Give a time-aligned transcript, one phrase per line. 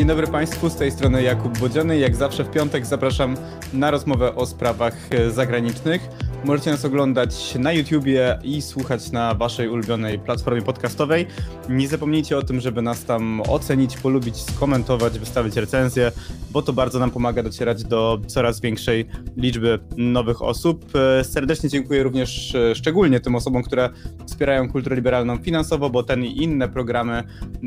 [0.00, 1.98] Dzień dobry Państwu, z tej strony Jakub Bodziany.
[1.98, 3.36] Jak zawsze w piątek zapraszam
[3.72, 6.08] na rozmowę o sprawach e, zagranicznych.
[6.44, 11.26] Możecie nas oglądać na YouTubie i słuchać na waszej ulubionej platformie podcastowej.
[11.68, 16.12] Nie zapomnijcie o tym, żeby nas tam ocenić, polubić, skomentować, wystawić recenzję,
[16.50, 19.06] bo to bardzo nam pomaga docierać do coraz większej
[19.36, 20.84] liczby nowych osób.
[20.96, 23.90] E, serdecznie dziękuję również e, szczególnie tym osobom, które
[24.26, 27.22] wspierają kulturę liberalną finansowo, bo ten i inne programy,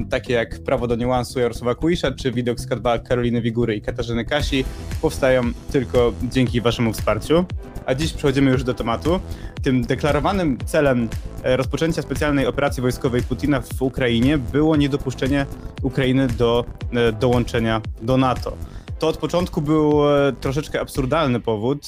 [0.09, 4.25] takie jak Prawo do niuansu Jarosława Kuisza, czy Widok z K2 Karoliny Wigury i Katarzyny
[4.25, 4.65] Kasi,
[5.01, 7.45] powstają tylko dzięki waszemu wsparciu.
[7.85, 9.19] A dziś przechodzimy już do tematu.
[9.63, 11.09] Tym deklarowanym celem
[11.43, 15.45] e, rozpoczęcia specjalnej operacji wojskowej Putina w Ukrainie było niedopuszczenie
[15.81, 18.57] Ukrainy do e, dołączenia do NATO.
[18.99, 21.85] To od początku był e, troszeczkę absurdalny powód,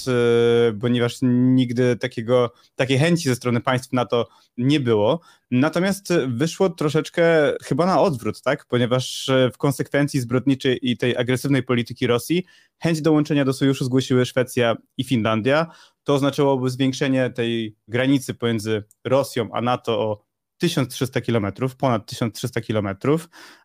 [0.82, 5.20] ponieważ nigdy takiego, takiej chęci ze strony państw NATO nie było.
[5.52, 8.66] Natomiast wyszło troszeczkę chyba na odwrót, tak?
[8.66, 12.46] Ponieważ w konsekwencji zbrodniczej i tej agresywnej polityki Rosji
[12.80, 15.68] chęć dołączenia do sojuszu zgłosiły Szwecja i Finlandia.
[16.06, 20.26] To oznaczałoby zwiększenie tej granicy pomiędzy Rosją a NATO o
[20.58, 22.90] 1300 km, ponad 1300 km.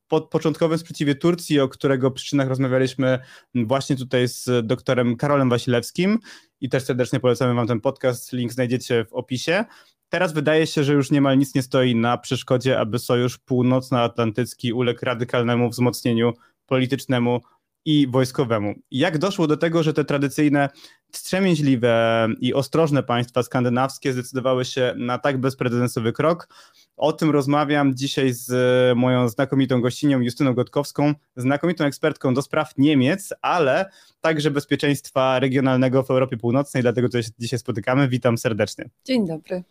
[0.08, 3.18] Po początkowym sprzeciwie Turcji, o którego przyczynach rozmawialiśmy
[3.54, 6.18] właśnie tutaj z doktorem Karolem Wasilewskim
[6.60, 9.64] i też serdecznie polecamy Wam ten podcast, link znajdziecie w opisie.
[10.08, 15.00] Teraz wydaje się, że już niemal nic nie stoi na przeszkodzie, aby Sojusz Północnoatlantycki uległ
[15.04, 16.32] radykalnemu wzmocnieniu
[16.66, 17.40] politycznemu
[17.84, 18.74] i wojskowemu.
[18.90, 20.68] Jak doszło do tego, że te tradycyjne,
[21.12, 26.48] wstrzemięźliwe i ostrożne państwa skandynawskie zdecydowały się na tak bezprecedensowy krok?
[26.96, 28.52] O tym rozmawiam dzisiaj z
[28.98, 36.10] moją znakomitą gościnią Justyną Gotkowską, znakomitą ekspertką do spraw Niemiec, ale także bezpieczeństwa regionalnego w
[36.10, 38.08] Europie Północnej, dlatego się dzisiaj spotykamy.
[38.08, 38.90] Witam serdecznie.
[39.04, 39.64] Dzień dobry.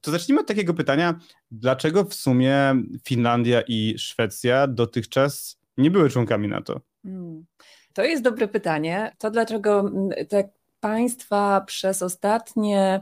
[0.00, 1.18] To zacznijmy od takiego pytania,
[1.50, 6.80] dlaczego w sumie Finlandia i Szwecja dotychczas nie były członkami NATO?
[7.02, 7.46] Hmm.
[7.92, 9.12] To jest dobre pytanie.
[9.18, 10.48] To dlaczego mm, te
[10.86, 13.00] państwa przez ostatnie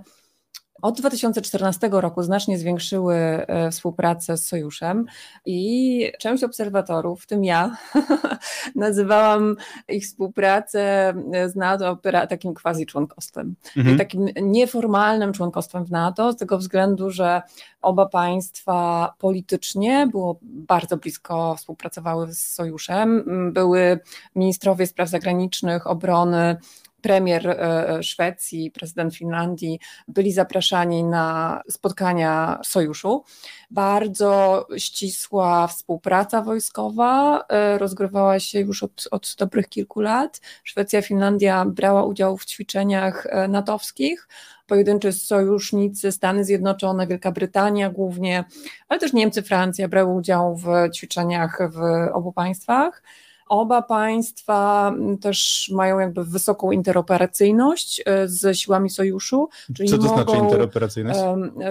[0.82, 5.06] od 2014 roku znacznie zwiększyły e, współpracę z Sojuszem.
[5.46, 7.76] I część obserwatorów, w tym ja,
[8.76, 9.56] nazywałam
[9.88, 11.14] ich współpracę
[11.46, 13.98] z NATO takim quasi członkostwem, mhm.
[13.98, 17.42] takim nieformalnym członkostwem w NATO, z tego względu, że
[17.82, 24.00] oba państwa politycznie było bardzo blisko współpracowały z Sojuszem, były
[24.36, 26.56] ministrowie spraw zagranicznych, obrony,
[27.04, 33.24] premier e, e, Szwecji, prezydent Finlandii byli zapraszani na spotkania sojuszu.
[33.70, 40.40] Bardzo ścisła współpraca wojskowa e, rozgrywała się już od, od dobrych kilku lat.
[40.64, 44.28] Szwecja, Finlandia brała udział w ćwiczeniach natowskich
[44.66, 48.44] pojedynczy sojusznicy, Stany Zjednoczone, Wielka Brytania głównie,
[48.88, 51.78] ale też Niemcy, Francja brały udział w ćwiczeniach w
[52.12, 53.02] obu państwach.
[53.48, 59.48] Oba państwa mm, też mają jakby wysoką interoperacyjność e, z siłami sojuszu.
[59.76, 61.20] Czyli Co to znaczy mogą, znaczy interoperacyjność?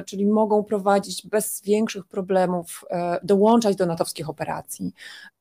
[0.05, 4.93] Czyli mogą prowadzić bez większych problemów, e, dołączać do natowskich operacji.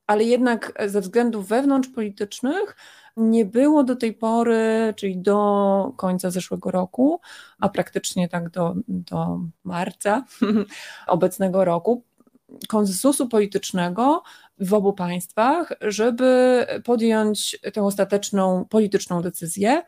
[0.07, 2.77] Ale jednak ze względów wewnątrzpolitycznych
[3.17, 7.21] nie było do tej pory, czyli do końca zeszłego roku,
[7.59, 10.25] a praktycznie tak do, do marca
[11.07, 12.03] obecnego roku,
[12.69, 14.23] konsensusu politycznego
[14.63, 19.83] w obu państwach, żeby podjąć tę ostateczną polityczną decyzję.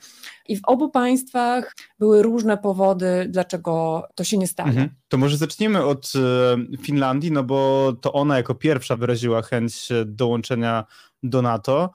[0.49, 4.69] I w obu państwach były różne powody, dlaczego to się nie stało.
[4.69, 4.89] Mhm.
[5.09, 10.85] To może zacznijmy od e, Finlandii, no bo to ona jako pierwsza wyraziła chęć dołączenia
[11.23, 11.91] do NATO.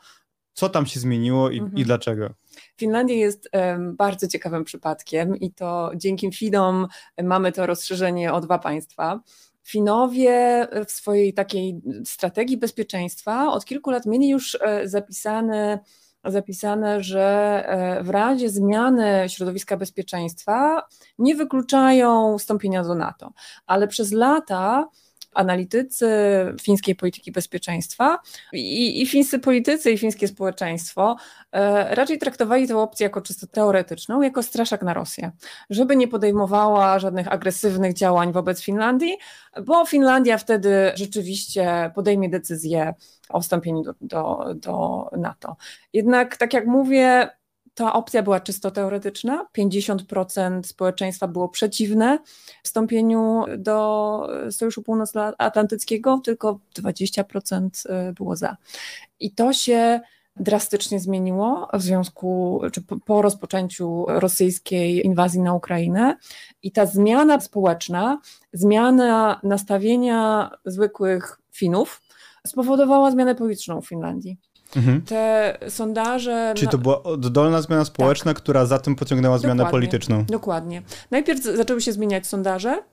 [0.54, 1.78] Co tam się zmieniło i, mhm.
[1.78, 2.30] i dlaczego?
[2.78, 6.88] Finlandia jest um, bardzo ciekawym przypadkiem i to dzięki Finom
[7.24, 9.20] mamy to rozszerzenie o dwa państwa.
[9.64, 15.80] Finowie w swojej takiej strategii bezpieczeństwa od kilku lat mieli już e, zapisane,
[16.26, 20.84] zapisane, że e, w razie zmiany środowiska bezpieczeństwa
[21.18, 23.32] nie wykluczają wstąpienia do NATO,
[23.68, 24.88] ale przez lata
[25.34, 26.10] analitycy
[26.62, 28.20] fińskiej polityki bezpieczeństwa
[28.54, 31.16] i, i fińscy politycy i fińskie społeczeństwo
[31.52, 35.32] e, raczej traktowali tę opcję jako czysto teoretyczną, jako straszak na Rosję,
[35.70, 39.18] żeby nie podejmowała żadnych agresywnych działań wobec Finlandii,
[39.66, 42.94] bo Finlandia wtedy rzeczywiście podejmie decyzję
[43.30, 45.56] o wstąpieniu do, do, do NATO.
[45.94, 47.30] Jednak, tak jak mówię,
[47.80, 49.46] ta opcja była czysto teoretyczna.
[49.58, 52.20] 50% społeczeństwa było przeciwne
[52.64, 57.70] wstąpieniu do Sojuszu Północnoatlantyckiego, tylko 20%
[58.10, 58.58] y, było za.
[59.20, 60.00] I to się
[60.36, 66.18] drastycznie zmieniło w związku, czy po rozpoczęciu rosyjskiej inwazji na Ukrainę.
[66.64, 68.22] I ta zmiana społeczna,
[68.54, 72.02] zmiana nastawienia zwykłych Finów
[72.48, 74.38] spowodowała zmianę polityczną w Finlandii.
[74.76, 75.02] Mhm.
[75.02, 76.54] Te sondaże.
[76.56, 78.44] Czyli to była oddolna zmiana społeczna, tak.
[78.44, 80.26] która za tym pociągnęła zmianę dokładnie, polityczną.
[80.26, 80.82] Dokładnie.
[81.12, 82.84] Najpierw zaczęły się zmieniać sondaże.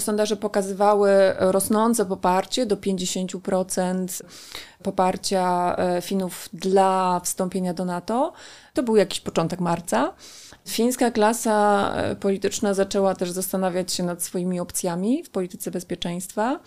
[0.00, 4.22] Sondaże pokazywały rosnące poparcie do 50%
[4.82, 8.32] poparcia e, Finów dla wstąpienia do NATO.
[8.74, 10.12] To był jakiś początek marca.
[10.68, 16.60] Fińska klasa e, polityczna zaczęła też zastanawiać się nad swoimi opcjami w polityce bezpieczeństwa.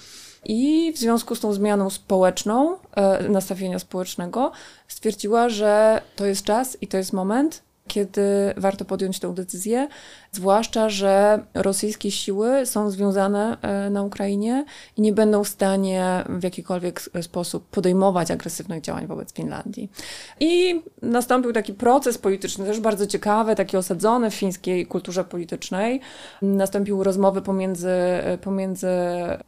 [0.45, 4.51] I w związku z tą zmianą społeczną, e, nastawienia społecznego,
[4.87, 9.87] stwierdziła, że to jest czas i to jest moment, kiedy warto podjąć tę decyzję,
[10.31, 14.65] zwłaszcza, że rosyjskie siły są związane e, na Ukrainie
[14.97, 19.91] i nie będą w stanie w jakikolwiek sposób podejmować agresywnych działań wobec Finlandii.
[20.39, 26.01] I nastąpił taki proces polityczny, też bardzo ciekawy, taki osadzony w fińskiej kulturze politycznej.
[26.41, 27.89] Nastąpiły rozmowy pomiędzy,
[28.41, 28.87] pomiędzy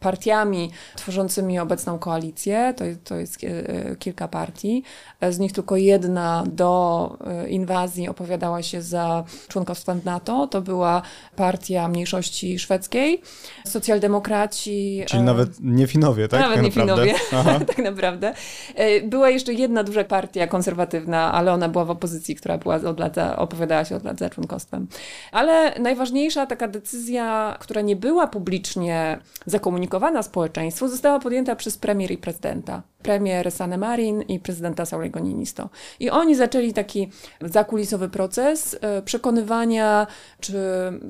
[0.00, 4.82] partiami tworzącymi obecną koalicję, to, to jest e, kilka partii,
[5.30, 11.02] z nich tylko jedna do e, inwazji opowiadała się za członkostwem NATO, to był była
[11.36, 13.20] partia mniejszości szwedzkiej,
[13.66, 15.04] socjaldemokraci.
[15.06, 16.40] Czyli nawet nie Finowie, tak?
[16.40, 17.14] Nawet tak nie Finowie,
[17.76, 18.34] tak naprawdę.
[18.74, 23.00] E, była jeszcze jedna duża partia konserwatywna, ale ona była w opozycji, która była od
[23.00, 24.86] lat, opowiadała się od lat za członkostwem.
[25.32, 32.18] Ale najważniejsza taka decyzja, która nie była publicznie zakomunikowana społeczeństwu, została podjęta przez premier i
[32.18, 35.68] prezydenta premier Sanne Marin i prezydenta Saulego Niinisto.
[36.00, 37.10] I oni zaczęli taki
[37.40, 40.06] zakulisowy proces e, przekonywania
[40.40, 40.58] czy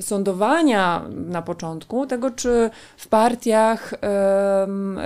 [0.00, 3.94] sądowania na początku tego, czy w partiach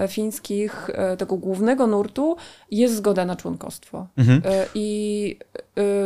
[0.08, 2.36] fińskich e, tego głównego nurtu
[2.70, 4.06] jest zgoda na członkostwo.
[4.16, 4.42] Mhm.
[4.44, 5.38] E, I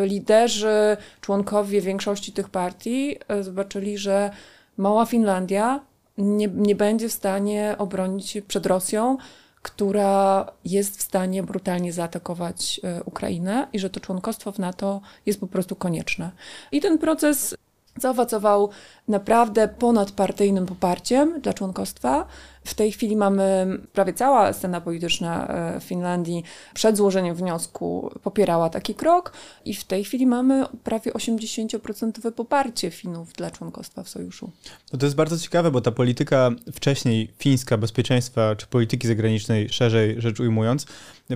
[0.04, 4.30] liderzy, członkowie większości tych partii zobaczyli, że
[4.76, 5.80] mała Finlandia
[6.18, 9.16] nie, nie będzie w stanie obronić się przed Rosją,
[9.62, 15.40] która jest w stanie brutalnie zaatakować e, Ukrainę i że to członkostwo w NATO jest
[15.40, 16.30] po prostu konieczne.
[16.72, 17.56] I ten proces
[17.98, 18.70] zaowocował
[19.08, 22.26] naprawdę ponadpartyjnym poparciem dla członkostwa.
[22.64, 26.44] W tej chwili mamy prawie cała scena polityczna e, w Finlandii
[26.74, 29.32] przed złożeniem wniosku popierała taki krok
[29.64, 34.50] i w tej chwili mamy prawie 80% poparcie Finów dla członkostwa w sojuszu.
[34.92, 40.20] No to jest bardzo ciekawe, bo ta polityka wcześniej fińska bezpieczeństwa czy polityki zagranicznej szerzej
[40.20, 40.86] rzecz ujmując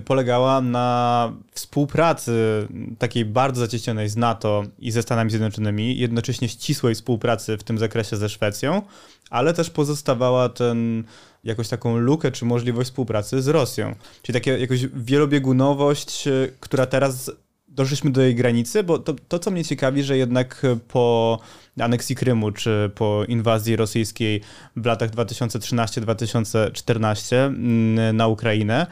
[0.04, 2.68] polegała na współpracy
[2.98, 8.16] takiej bardzo zacieśnionej z NATO i ze Stanami Zjednoczonymi, jednocześnie ścisłej współpracy w tym zakresie
[8.16, 8.82] ze Szwecją,
[9.30, 11.04] ale też pozostawała ten
[11.44, 13.94] jakąś taką lukę czy możliwość współpracy z Rosją.
[14.22, 16.30] Czyli taka jakąś wielobiegunowość, e,
[16.60, 17.30] która teraz
[17.68, 21.38] doszliśmy do jej granicy, bo to, to, co mnie ciekawi, że jednak po
[21.80, 24.40] aneksji Krymu, czy po inwazji rosyjskiej
[24.76, 28.86] w latach 2013-2014 mm, na Ukrainę,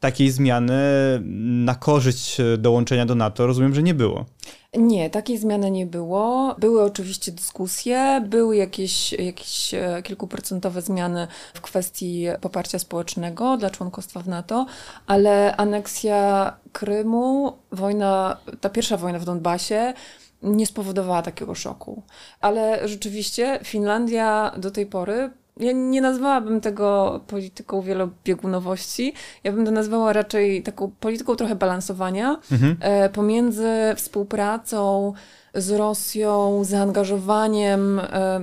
[0.00, 0.82] takiej zmiany
[1.64, 4.24] na korzyść dołączenia do NATO rozumiem, że nie było.
[4.76, 6.56] Nie, takiej zmiany nie było.
[6.58, 14.20] Były oczywiście dyskusje, były jakieś, jakieś e, kilkuprocentowe zmiany w kwestii poparcia społecznego dla członkostwa
[14.20, 14.66] w NATO,
[15.06, 19.94] ale aneksja Krymu, wojna, ta pierwsza wojna w Donbasie,
[20.42, 22.02] nie spowodowała takiego szoku.
[22.40, 29.12] Ale rzeczywiście Finlandia do tej pory ja nie nazwałabym tego polityką wielobiegunowości.
[29.44, 32.76] Ja bym to nazwała raczej taką polityką trochę balansowania mhm.
[32.80, 35.12] E, pomiędzy współpracą
[35.54, 38.00] z Rosją, zaangażowaniem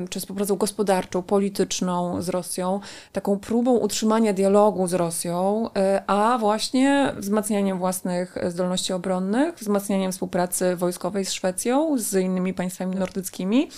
[0.09, 2.79] czy współpracą gospodarczą, polityczną z Rosją,
[3.12, 10.75] taką próbą utrzymania dialogu z Rosją, e, a właśnie wzmacnianiem własnych zdolności obronnych, wzmacnianiem współpracy
[10.75, 13.69] wojskowej z Szwecją, z innymi państwami nordyckimi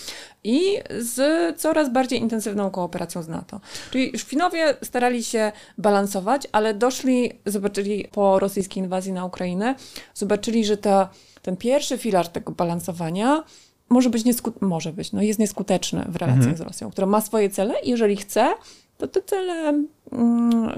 [0.44, 1.20] i z
[1.60, 3.60] coraz bardziej intensywną kooperacją z NATO.
[3.90, 9.74] Czyli Szwinowie starali się balansować, ale doszli, zobaczyli po rosyjskiej inwazji na Ukrainę,
[10.14, 11.08] zobaczyli, że ta
[11.48, 13.44] ten pierwszy filar tego balansowania
[13.88, 16.56] może być, nieskut- może być no jest nieskuteczny w relacjach mhm.
[16.56, 18.54] z Rosją, która ma swoje cele i jeżeli chce,
[18.98, 19.84] to te cele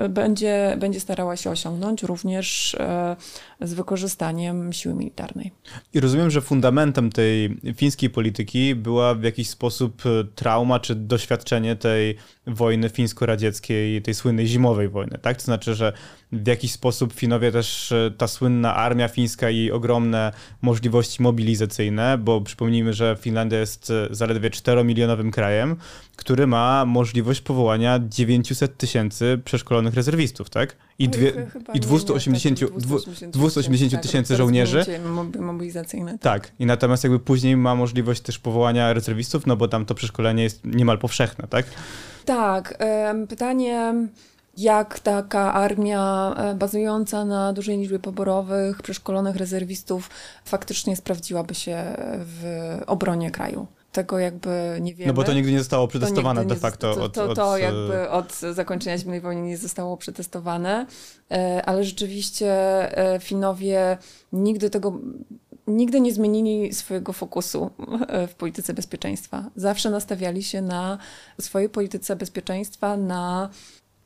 [0.08, 3.16] będzie, będzie starała się osiągnąć również e,
[3.60, 5.52] z wykorzystaniem siły militarnej.
[5.94, 11.76] I rozumiem, że fundamentem tej fińskiej polityki była w jakiś sposób e, trauma czy doświadczenie
[11.76, 15.36] tej wojny fińsko-radzieckiej, tej słynnej zimowej wojny, tak?
[15.36, 15.92] To znaczy, że
[16.32, 20.32] w jakiś sposób Finowie też, e, ta słynna armia fińska i ogromne
[20.62, 25.76] możliwości mobilizacyjne, bo przypomnijmy, że Finlandia jest zaledwie 4-milionowym krajem,
[26.16, 30.76] który ma możliwość powołania 900 tysięcy tysięcy przeszkolonych rezerwistów, tak?
[30.98, 31.32] I, dwie,
[31.74, 32.68] i 280, nie,
[33.28, 34.84] 280 tysięcy żołnierzy.
[35.38, 36.18] Mobilizacyjne.
[36.18, 36.20] Tak.
[36.20, 40.42] tak, i natomiast jakby później ma możliwość też powołania rezerwistów, no bo tam to przeszkolenie
[40.42, 41.66] jest niemal powszechne, tak?
[42.24, 42.78] Tak.
[43.28, 43.94] Pytanie
[44.56, 50.10] jak taka armia e, bazująca na dużej liczbie poborowych, przeszkolonych rezerwistów
[50.44, 51.84] faktycznie sprawdziłaby się
[52.18, 55.12] w obronie kraju tego jakby nie wiemy.
[55.12, 56.94] No bo to nigdy nie zostało przetestowane de facto.
[56.94, 57.60] To, to, od, to od...
[57.60, 60.86] jakby od zakończenia zimnej wojny nie zostało przetestowane,
[61.30, 62.52] e, ale rzeczywiście
[62.98, 63.98] e, Finowie
[64.32, 64.92] nigdy tego
[65.66, 67.70] nigdy nie zmienili swojego fokusu
[68.28, 69.50] w polityce bezpieczeństwa.
[69.56, 70.98] Zawsze nastawiali się na
[71.40, 73.50] swojej polityce bezpieczeństwa, na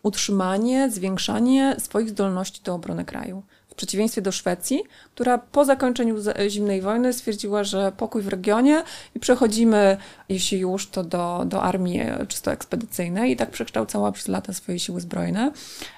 [0.03, 3.43] utrzymanie, zwiększanie swoich zdolności do obrony kraju.
[3.75, 4.83] W przeciwieństwie do Szwecji,
[5.15, 6.17] która po zakończeniu
[6.49, 8.83] zimnej wojny stwierdziła, że pokój w regionie
[9.15, 9.97] i przechodzimy,
[10.29, 15.01] jeśli już, to do, do armii czysto ekspedycyjnej i tak przekształcała przez lata swoje siły
[15.01, 15.53] zbrojne.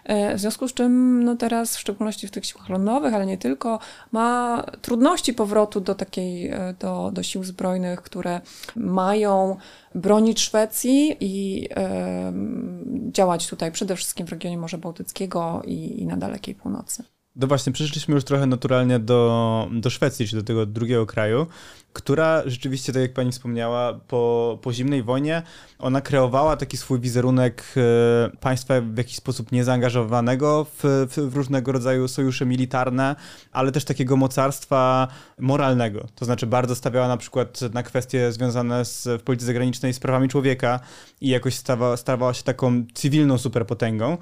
[0.05, 3.39] E, w związku z czym no teraz, w szczególności w tych siłach lądowych, ale nie
[3.39, 3.79] tylko,
[4.13, 8.41] ma trudności powrotu do takiej, e, do, do sił zbrojnych, które
[8.77, 9.57] mają
[9.97, 16.17] bronić Szwecji i y, działać tutaj przede wszystkim w regionie Morza Bałtyckiego i, i na
[16.17, 17.05] dalekiej północy.
[17.37, 21.47] No właśnie, przeszliśmy już trochę naturalnie do, do Szwecji, czy do tego drugiego kraju,
[21.93, 25.43] która rzeczywiście, tak jak pani wspomniała, po, po zimnej wojnie,
[25.79, 32.09] ona kreowała taki swój wizerunek e, państwa w jakiś sposób niezaangażowanego w, w, różnego rodzaju
[32.09, 33.17] sojusze militarne,
[33.53, 36.07] ale też takiego mocarstwa moralnego.
[36.15, 40.29] To znaczy bardzo stawiała na przykład na kwestie związane z, w polityce zagranicznej z prawami
[40.29, 40.81] człowieka
[41.21, 44.19] i jakoś stawa, stawała się taką cywilną superpotęgą.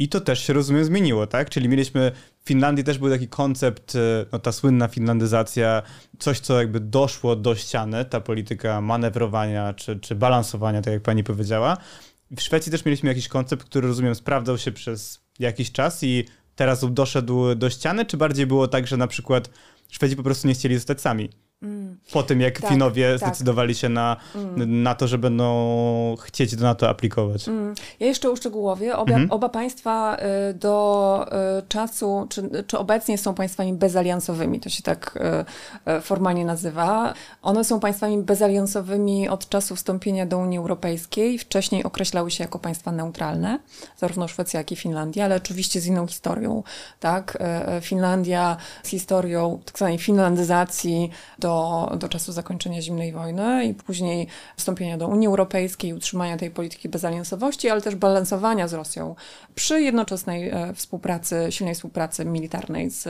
[0.00, 1.50] I to też się, rozumiem, zmieniło, tak?
[1.50, 2.12] Czyli mieliśmy
[2.44, 5.82] w Finlandii też był taki koncept, e, no ta słynna finlandyzacja,
[6.18, 11.24] coś, co jakby doszło do ściany, ta polityka manewrowania czy, czy balansowania, tak jak pani
[11.24, 11.76] powiedziała.
[12.30, 16.24] W Szwecji też mieliśmy jakiś koncept, który, rozumiem, sprawdzał się przez jakiś czas i
[16.56, 19.50] teraz doszedł do ściany, czy bardziej było tak, że na przykład
[19.90, 21.30] Szwedzi po prostu nie chcieli zostać sami?
[21.62, 21.98] Mm.
[22.12, 23.28] Po tym, jak tak, Finowie tak.
[23.28, 24.82] zdecydowali się na, mm.
[24.82, 27.48] na to, że będą chcieć do NATO aplikować.
[27.48, 27.74] Mm.
[28.00, 28.96] Ja jeszcze uszczegółowię.
[28.96, 29.30] Oba, mhm.
[29.30, 30.16] oba państwa
[30.50, 31.26] y, do
[31.58, 35.18] y, czasu, czy, czy obecnie są państwami bezaliansowymi, to się tak
[35.98, 37.14] y, formalnie nazywa.
[37.42, 41.38] One są państwami bezaliansowymi od czasu wstąpienia do Unii Europejskiej.
[41.38, 43.58] Wcześniej określały się jako państwa neutralne,
[43.96, 46.62] zarówno Szwecja, jak i Finlandia, ale oczywiście z inną historią.
[47.00, 47.38] Tak?
[47.80, 54.26] Finlandia z historią tak zwanej finlandyzacji do do, do czasu zakończenia zimnej wojny i później
[54.56, 59.14] wstąpienia do Unii Europejskiej, utrzymania tej polityki bezaliansowości, ale też balansowania z Rosją
[59.54, 63.08] przy jednoczesnej e, współpracy, silnej współpracy militarnej z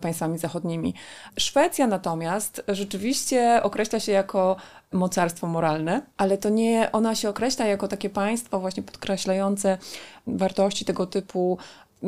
[0.00, 0.94] państwami zachodnimi.
[1.38, 4.56] Szwecja natomiast rzeczywiście określa się jako
[4.92, 9.78] mocarstwo moralne, ale to nie ona się określa jako takie państwo właśnie podkreślające
[10.26, 11.58] wartości tego typu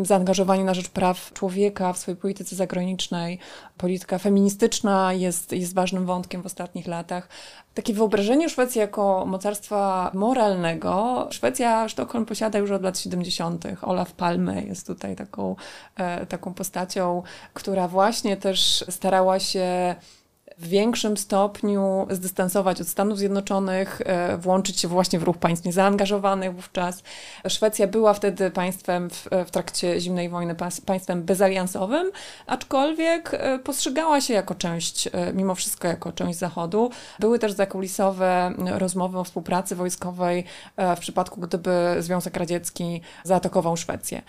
[0.03, 3.39] zaangażowanie na rzecz praw człowieka w swojej polityce zagranicznej.
[3.77, 7.29] Polityka feministyczna jest, jest ważnym wątkiem w ostatnich latach.
[7.75, 11.27] Takie wyobrażenie Szwecji jako mocarstwa moralnego.
[11.31, 13.65] Szwecja, Sztokholm posiada już od lat 70.
[13.83, 15.57] Olaf Palme jest tutaj taką,
[15.97, 17.23] e, taką postacią,
[17.55, 19.95] która właśnie też starała się
[20.65, 26.55] w większym stopniu zdystansować od Stanów Zjednoczonych, e, włączyć się właśnie w ruch państw niezaangażowanych
[26.55, 27.03] wówczas.
[27.49, 30.57] Szwecja była wtedy państwem w, w trakcie zimnej wojny,
[30.87, 32.11] państwem bezaliansowym,
[32.47, 36.91] aczkolwiek e, postrzegała się jako część, e, mimo wszystko jako część Zachodu.
[37.19, 40.45] Były też zakulisowe rozmowy o współpracy wojskowej
[40.97, 44.23] w przypadku, gdyby Związek Radziecki zaatakował Szwecję.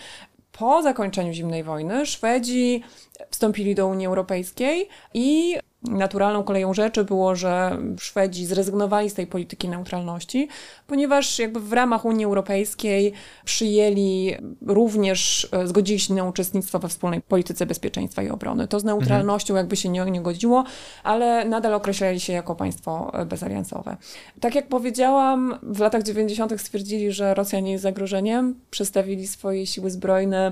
[0.51, 2.83] Po zakończeniu zimnej wojny Szwedzi
[3.29, 5.57] wstąpili do Unii Europejskiej i
[5.91, 10.47] naturalną koleją rzeczy było, że Szwedzi zrezygnowali z tej polityki neutralności,
[10.87, 13.13] ponieważ jakby w ramach Unii Europejskiej
[13.45, 14.35] przyjęli
[14.67, 18.67] również, e, zgodzili się na uczestnictwo we wspólnej polityce bezpieczeństwa i obrony.
[18.67, 19.63] To z neutralnością mhm.
[19.63, 20.63] jakby się nie, nie godziło,
[21.03, 23.97] ale nadal określali się jako państwo e, bezaliansowe.
[24.39, 26.61] Tak jak powiedziałam, w latach 90.
[26.61, 30.51] stwierdzili, że Rosja nie jest zagrożeniem, przestawili swoje siły zbrojne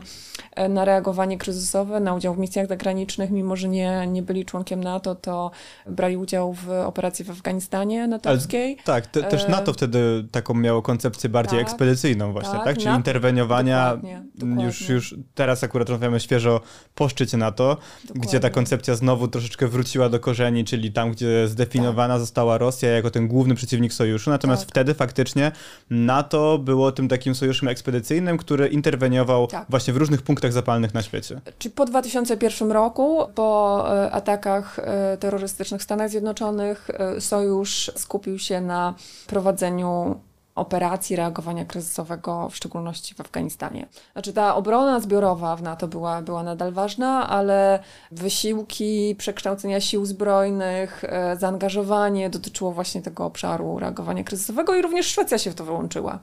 [0.56, 4.84] e, na reagowanie kryzysowe, na udział w misjach zagranicznych, mimo że nie, nie byli członkiem
[4.84, 5.52] NATO, to
[5.88, 8.74] brali udział w operacji w Afganistanie natowskiej.
[8.74, 12.64] Ale, tak, te, też NATO wtedy taką miało koncepcję bardziej tak, ekspedycyjną właśnie, tak?
[12.64, 12.76] tak?
[12.76, 14.66] Czyli NATO, interweniowania dokładnie, dokładnie.
[14.66, 16.62] Już, już teraz akurat rozmawiamy świeżo
[16.96, 18.28] po szczycie NATO, dokładnie.
[18.28, 22.22] gdzie ta koncepcja znowu troszeczkę wróciła do korzeni, czyli tam, gdzie zdefiniowana tak.
[22.22, 24.70] została Rosja jako ten główny przeciwnik sojuszu, natomiast tak.
[24.70, 25.52] wtedy faktycznie
[25.90, 29.66] NATO było tym takim sojuszem ekspedycyjnym, który interweniował tak.
[29.70, 31.42] właśnie w różnych punktach zapalnych na świecie.
[31.60, 34.84] Czyli po 2001 roku, po e, atakach e,
[35.20, 38.94] terrorystycznych Stanach Zjednoczonych e, sojusz skupił się na
[39.28, 40.20] prowadzeniu
[40.56, 43.88] operacji reagowania kryzysowego, w szczególności w Afganistanie.
[44.14, 47.80] Znaczy ta obrona zbiorowa w NATO była, była nadal ważna, ale
[48.12, 55.38] wysiłki przekształcenia sił zbrojnych, e, zaangażowanie dotyczyło właśnie tego obszaru reagowania kryzysowego i również Szwecja
[55.38, 56.20] się w to wyłączyła.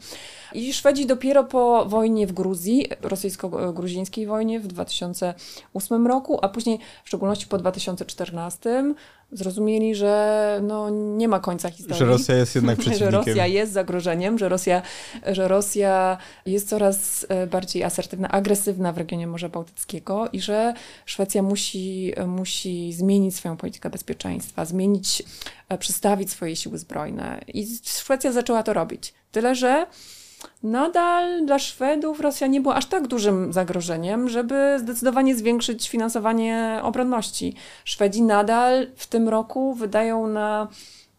[0.53, 7.09] I Szwedzi dopiero po wojnie w Gruzji, rosyjsko-gruzińskiej wojnie w 2008 roku, a później w
[7.09, 8.95] szczególności po 2014
[9.33, 11.99] zrozumieli, że no, nie ma końca historii.
[11.99, 13.11] Że Rosja jest jednak przeciwnikiem.
[13.13, 14.83] że Rosja jest zagrożeniem, że Rosja,
[15.27, 20.75] że Rosja jest coraz e, bardziej asertywna, agresywna w regionie Morza Bałtyckiego i że
[21.07, 25.23] Szwecja musi, musi zmienić swoją politykę bezpieczeństwa, zmienić,
[25.69, 27.41] e, przestawić swoje siły zbrojne.
[27.55, 29.15] I Szwecja zaczęła to robić.
[29.33, 29.87] Tyle, że
[30.63, 37.55] nadal dla Szwedów Rosja nie była aż tak dużym zagrożeniem, żeby zdecydowanie zwiększyć finansowanie obronności.
[37.85, 40.69] Szwedzi nadal w tym roku wydają na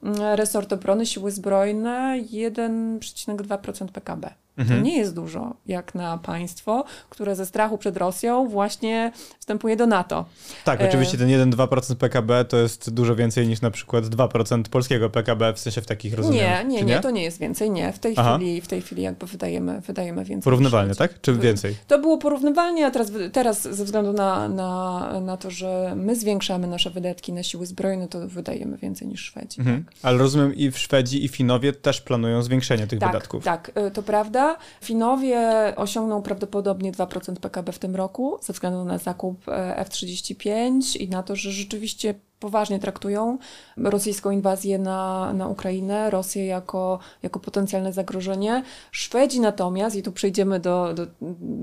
[0.04, 4.34] mm, resort obrony siły zbrojne 1,2% PKB.
[4.58, 4.80] Mhm.
[4.80, 9.88] To nie jest dużo, jak na państwo, które ze strachu przed Rosją właśnie wstępuje do
[9.88, 10.26] NATO.
[10.66, 10.90] Tak, e...
[10.90, 15.60] oczywiście ten 1-2% PKB to jest dużo więcej niż na przykład 2% polskiego PKB, w
[15.60, 16.68] sensie w takich rozumieniach.
[16.68, 17.94] Nie, nie, nie, to nie jest więcej, nie.
[17.94, 20.44] W tej, chwili, w tej chwili jakby wydajemy, wydajemy więcej.
[20.44, 21.22] Porównywalnie, tak?
[21.22, 21.76] Czy więcej?
[21.88, 26.68] To było porównywalnie, a teraz, teraz ze względu na, na, na to, że my zwiększamy
[26.68, 29.60] nasze wydatki na siły zbrojne, to wydajemy więcej niż Szwedzi.
[29.60, 29.84] Mhm.
[29.86, 29.94] Tak?
[30.02, 33.44] Ale rozumiem i w Szwedzi i Finowie też planują zwiększenie tych tak, wydatków.
[33.44, 34.41] Tak, y, to prawda.
[34.82, 41.10] Finowie osiągną prawdopodobnie 2% PKB w tym roku ze względu na zakup e, F-35 i
[41.10, 43.38] na to, że rzeczywiście poważnie traktują
[43.78, 48.64] rosyjską inwazję na, na Ukrainę, Rosję jako, jako potencjalne zagrożenie.
[48.92, 51.08] Szwedzi natomiast, i tu przejdziemy do, do,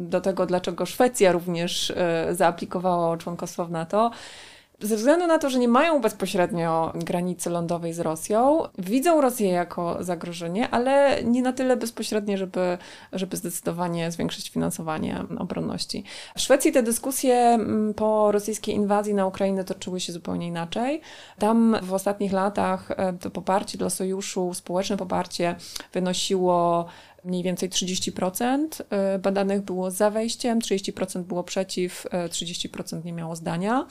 [0.08, 4.10] do tego, dlaczego Szwecja również e, zaaplikowała członkostwo w NATO,
[4.80, 10.04] ze względu na to, że nie mają bezpośrednio granicy lądowej z Rosją, widzą Rosję jako
[10.04, 12.78] zagrożenie, ale nie na tyle bezpośrednie, żeby,
[13.12, 16.04] żeby zdecydowanie zwiększyć finansowanie obronności.
[16.36, 21.00] W Szwecji te dyskusje mm, po rosyjskiej inwazji na Ukrainę toczyły się zupełnie inaczej.
[21.38, 25.56] Tam w ostatnich latach e, to poparcie dla sojuszu, społeczne poparcie
[25.92, 26.86] wynosiło
[27.24, 33.36] mniej więcej 30% e, badanych było za wejściem, 30% było przeciw, 30% e, nie miało
[33.36, 33.86] zdania.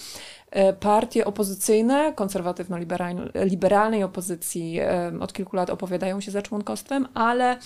[0.52, 4.80] E, partie opozycyjne, konserwatywno-liberalnej opozycji
[5.20, 7.58] od kilku lat opowiadają się za członkostwem, ale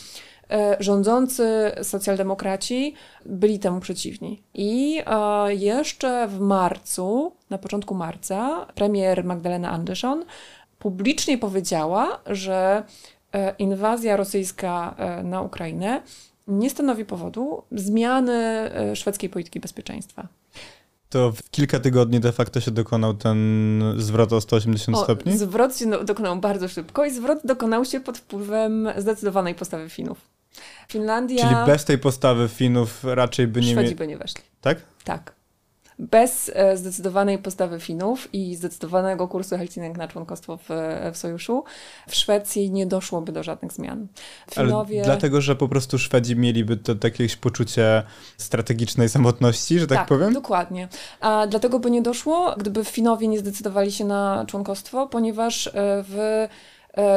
[0.79, 2.93] rządzący socjaldemokraci
[3.25, 4.43] byli temu przeciwni.
[4.53, 5.01] I
[5.47, 10.25] jeszcze w marcu, na początku marca, premier Magdalena Andersson
[10.79, 12.83] publicznie powiedziała, że
[13.59, 16.01] inwazja rosyjska e, na Ukrainę
[16.47, 20.27] nie stanowi powodu zmiany e, szwedzkiej polityki bezpieczeństwa.
[21.09, 25.37] To w kilka tygodni de facto się dokonał ten zwrot o 180 o, stopni?
[25.37, 30.17] Zwrot się dokonał bardzo szybko i zwrot dokonał się pod wpływem zdecydowanej postawy Finów.
[30.87, 31.43] Finlandia...
[31.43, 33.71] Czyli bez tej postawy Finów raczej by nie...
[33.71, 34.43] Szwedzi by nie weszli.
[34.61, 34.81] Tak?
[35.03, 35.40] Tak
[35.99, 40.69] bez e, zdecydowanej postawy Finów i zdecydowanego kursu Helsinek na członkostwo w,
[41.13, 41.63] w sojuszu,
[42.07, 44.07] w Szwecji nie doszłoby do żadnych zmian.
[44.53, 44.97] Finowie...
[44.97, 48.03] Ale dlatego, że po prostu Szwedzi mieliby to jakieś poczucie
[48.37, 50.33] strategicznej samotności, że tak, tak powiem?
[50.33, 50.87] dokładnie.
[51.19, 55.71] A dlatego by nie doszło, gdyby Finowie nie zdecydowali się na członkostwo, ponieważ e,
[56.07, 56.47] w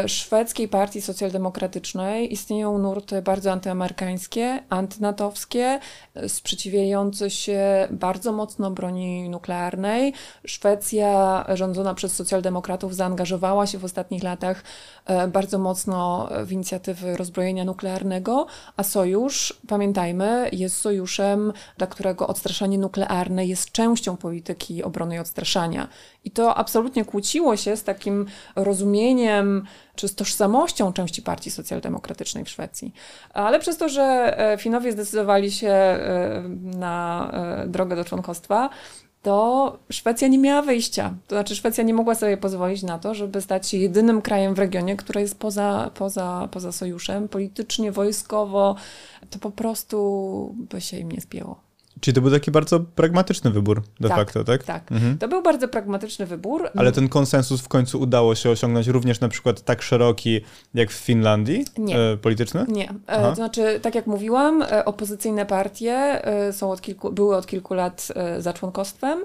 [0.07, 5.81] szwedzkiej partii socjaldemokratycznej istnieją nurty bardzo antyamerykańskie, antynatowskie,
[6.29, 10.13] sprzeciwiające się bardzo mocno broni nuklearnej.
[10.47, 14.63] Szwecja rządzona przez socjaldemokratów zaangażowała się w ostatnich latach
[15.07, 22.79] e, bardzo mocno w inicjatywy rozbrojenia nuklearnego, a sojusz, pamiętajmy, jest sojuszem, dla którego odstraszanie
[22.79, 25.89] nuklearne jest częścią polityki obrony i odstraszania.
[26.25, 29.63] I to absolutnie kłóciło się z takim rozumieniem
[29.94, 32.92] czy z tożsamością części partii socjaldemokratycznej w Szwecji.
[33.35, 38.70] Ale przez to, że e, Finowie zdecydowali się e, na e, drogę do członkostwa,
[39.24, 41.14] to Szwecja nie miała wyjścia.
[41.29, 44.59] To znaczy Szwecja nie mogła sobie pozwolić na to, żeby stać się jedynym krajem w
[44.59, 48.77] regionie, który jest poza, poza, poza sojuszem, politycznie, wojskowo.
[49.31, 51.63] To po prostu by się im nie spięło.
[52.05, 54.64] Czyli to był taki bardzo pragmatyczny wybór de tak, facto, tak?
[54.64, 55.19] Tak, mhm.
[55.19, 56.71] to był bardzo pragmatyczny wybór.
[56.77, 60.40] Ale ten konsensus w końcu udało się osiągnąć również na przykład tak szeroki
[60.75, 61.64] jak w Finlandii?
[61.79, 61.99] Nie.
[61.99, 62.67] E, polityczny?
[62.69, 62.90] Nie.
[63.07, 67.47] E, to znaczy, tak jak mówiłam, e, opozycyjne partie e, są od kilku, były od
[67.47, 69.25] kilku lat e, za członkostwem.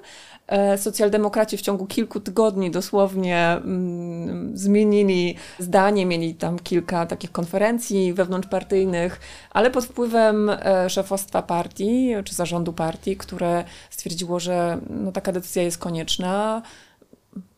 [0.50, 8.14] E, socjaldemokraci w ciągu kilku tygodni dosłownie mm, zmienili zdanie, mieli tam kilka takich konferencji
[8.14, 9.20] wewnątrzpartyjnych,
[9.52, 15.64] ale pod wpływem e, szefostwa partii czy zarządu partii, które stwierdziło, że no, taka decyzja
[15.64, 16.62] jest konieczna,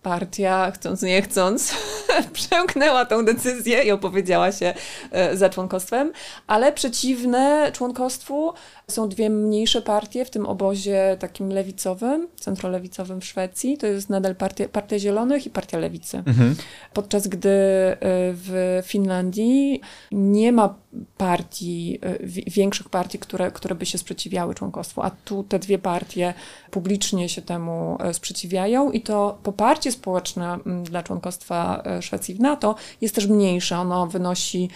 [0.02, 1.76] partia, chcąc nie chcąc,
[2.34, 4.74] przełknęła tą decyzję i opowiedziała się
[5.12, 6.12] e, za członkostwem,
[6.48, 8.54] ale przeciwne członkostwu
[8.88, 13.78] są dwie mniejsze partie w tym obozie takim lewicowym, centrolewicowym w Szwecji.
[13.78, 16.18] To jest nadal partia, partia Zielonych i Partia Lewicy.
[16.18, 16.56] Mhm.
[16.94, 17.98] Podczas gdy e,
[18.34, 20.76] w Finlandii nie ma
[21.18, 22.18] partii, e,
[22.52, 26.34] większych partii, które, które by się sprzeciwiały członkostwu, a tu te dwie partie
[26.72, 32.76] publicznie się temu sprzeciwiają i to poparcie społeczne mm, dla członkostwa e, Szwecji w NATO
[33.02, 33.78] jest też mniejsze.
[33.78, 34.70] Ono wynosi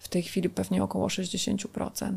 [0.00, 2.12] w tej chwili pewnie około 60%.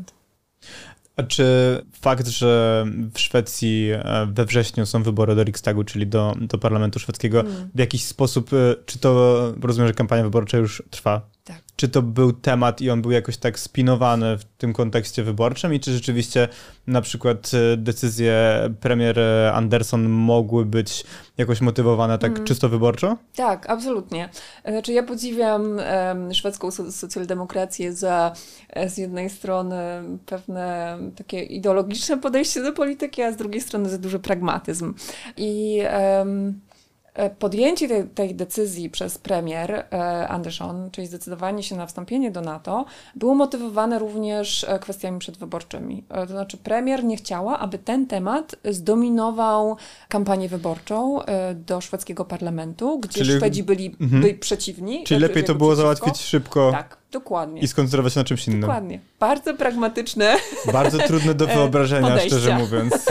[1.16, 1.44] A czy
[1.92, 6.98] fakt, że w Szwecji e, we wrześniu są wybory do Riksdagu, czyli do, do parlamentu
[6.98, 7.70] szwedzkiego, mm.
[7.74, 11.33] w jakiś sposób, e, czy to rozumiem, że kampania wyborcza już trwa?
[11.44, 11.56] Tak.
[11.76, 15.80] Czy to był temat i on był jakoś tak spinowany w tym kontekście wyborczym i
[15.80, 16.48] czy rzeczywiście
[16.86, 19.20] na przykład e, decyzje premier
[19.52, 21.04] Anderson mogły być
[21.38, 22.44] jakoś motywowane tak mm.
[22.44, 23.16] czysto wyborczo?
[23.36, 24.28] Tak, absolutnie.
[24.68, 25.80] Znaczy ja podziwiam
[26.32, 28.32] szwedzką socjaldemokrację za
[28.70, 29.76] e, z jednej strony
[30.26, 34.94] pewne takie ideologiczne podejście do polityki, a z drugiej strony za duży pragmatyzm.
[35.36, 35.82] I
[36.18, 36.73] um, E,
[37.38, 42.84] podjęcie tej, tej, decyzji przez premier e, Anderson, czyli zdecydowanie się na wstąpienie do NATO,
[43.14, 46.04] było motywowane również e, kwestiami przedwyborczymi.
[46.08, 49.76] To znaczy, premier nie chciała, aby ten temat zdominował
[50.08, 51.18] kampanię wyborczą
[51.54, 54.22] do szwedzkiego parlamentu, gdzie czyli, Szwedzi byli, mhm.
[54.22, 55.04] byli przeciwni.
[55.04, 55.96] Czyli lepiej to było przeciwko.
[55.96, 56.70] załatwić szybko.
[56.72, 56.96] Tak.
[57.14, 57.60] Dokładnie.
[57.60, 58.60] I skoncentrować się na czymś innym.
[58.60, 59.00] Dokładnie.
[59.20, 60.36] Bardzo pragmatyczne.
[60.72, 62.28] Bardzo trudne do wyobrażenia, podejścia.
[62.28, 63.06] szczerze mówiąc.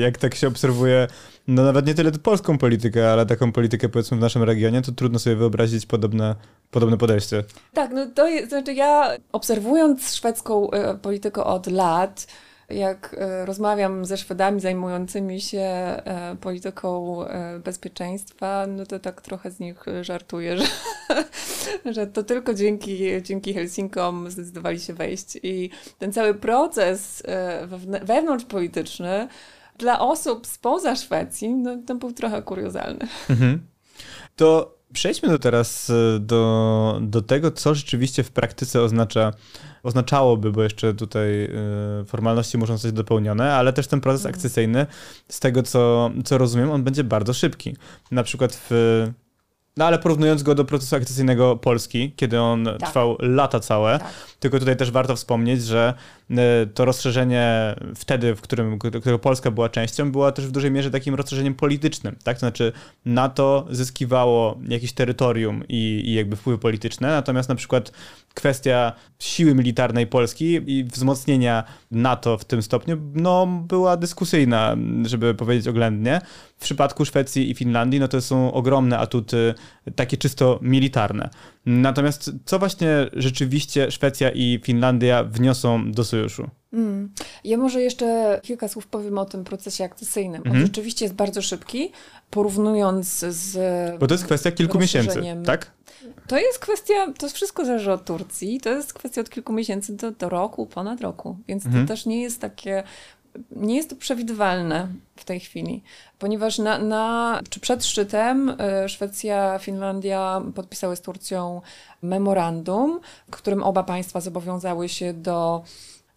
[0.00, 1.08] Jak tak się obserwuje
[1.48, 5.18] no nawet nie tyle polską politykę, ale taką politykę powiedzmy w naszym regionie, to trudno
[5.18, 6.34] sobie wyobrazić podobne,
[6.70, 7.44] podobne podejście.
[7.74, 12.26] Tak, no to jest, znaczy ja obserwując szwedzką e, politykę od lat,
[12.70, 17.18] jak e, rozmawiam ze Szwedami zajmującymi się e, polityką
[17.64, 20.66] bezpieczeństwa, no to tak trochę z nich żartuję, że,
[21.92, 25.38] że to tylko dzięki, dzięki Helsinkom zdecydowali się wejść.
[25.42, 27.22] I ten cały proces
[28.02, 29.28] wewnątrzpolityczny
[29.78, 33.08] dla osób spoza Szwecji, no, to był trochę kuriozalny.
[33.30, 33.66] Mhm.
[34.36, 39.32] To przejdźmy do teraz e, do, do tego, co rzeczywiście w praktyce oznacza,
[39.82, 44.34] oznaczałoby, bo jeszcze tutaj y, formalności muszą zostać dopełnione, ale też ten proces mhm.
[44.34, 44.86] akcesyjny,
[45.28, 47.76] z tego co, co rozumiem, on będzie bardzo szybki.
[48.10, 49.06] Na przykład w
[49.78, 52.88] no ale porównując go do procesu akcesyjnego Polski, kiedy on tak.
[52.90, 54.08] trwał lata całe, tak.
[54.40, 55.94] tylko tutaj też warto wspomnieć, że
[56.30, 60.90] e, to rozszerzenie wtedy, w którym którego Polska była częścią, było też w dużej mierze
[60.90, 62.36] takim rozszerzeniem politycznym, tak?
[62.36, 62.72] To znaczy
[63.04, 67.92] NATO zyskiwało jakieś terytorium i, i jakby wpływy polityczne, natomiast na przykład
[68.34, 75.68] kwestia siły militarnej Polski i wzmocnienia NATO w tym stopniu, no była dyskusyjna, żeby powiedzieć
[75.68, 76.20] oględnie.
[76.58, 79.54] W przypadku Szwecji i Finlandii, no to są ogromne atuty
[79.96, 81.30] takie czysto militarne.
[81.66, 86.48] Natomiast co właśnie rzeczywiście Szwecja i Finlandia wniosą do sojuszu?
[86.72, 87.10] Mm.
[87.44, 90.42] Ja może jeszcze kilka słów powiem o tym procesie akcesyjnym.
[90.42, 90.66] On mhm.
[90.66, 91.92] rzeczywiście jest bardzo szybki,
[92.30, 93.58] porównując z.
[94.00, 95.78] Bo to jest kwestia kilku miesięcy, tak?
[96.26, 98.60] To jest kwestia, to wszystko zależy od Turcji.
[98.60, 101.38] To jest kwestia od kilku miesięcy do, do roku, ponad roku.
[101.48, 101.86] Więc mhm.
[101.86, 102.82] to też nie jest takie
[103.50, 105.82] nie jest to przewidywalne w tej chwili,
[106.18, 111.60] ponieważ na, na, czy przed szczytem e, Szwecja, Finlandia podpisały z Turcją
[112.02, 115.62] memorandum, w którym oba państwa zobowiązały się do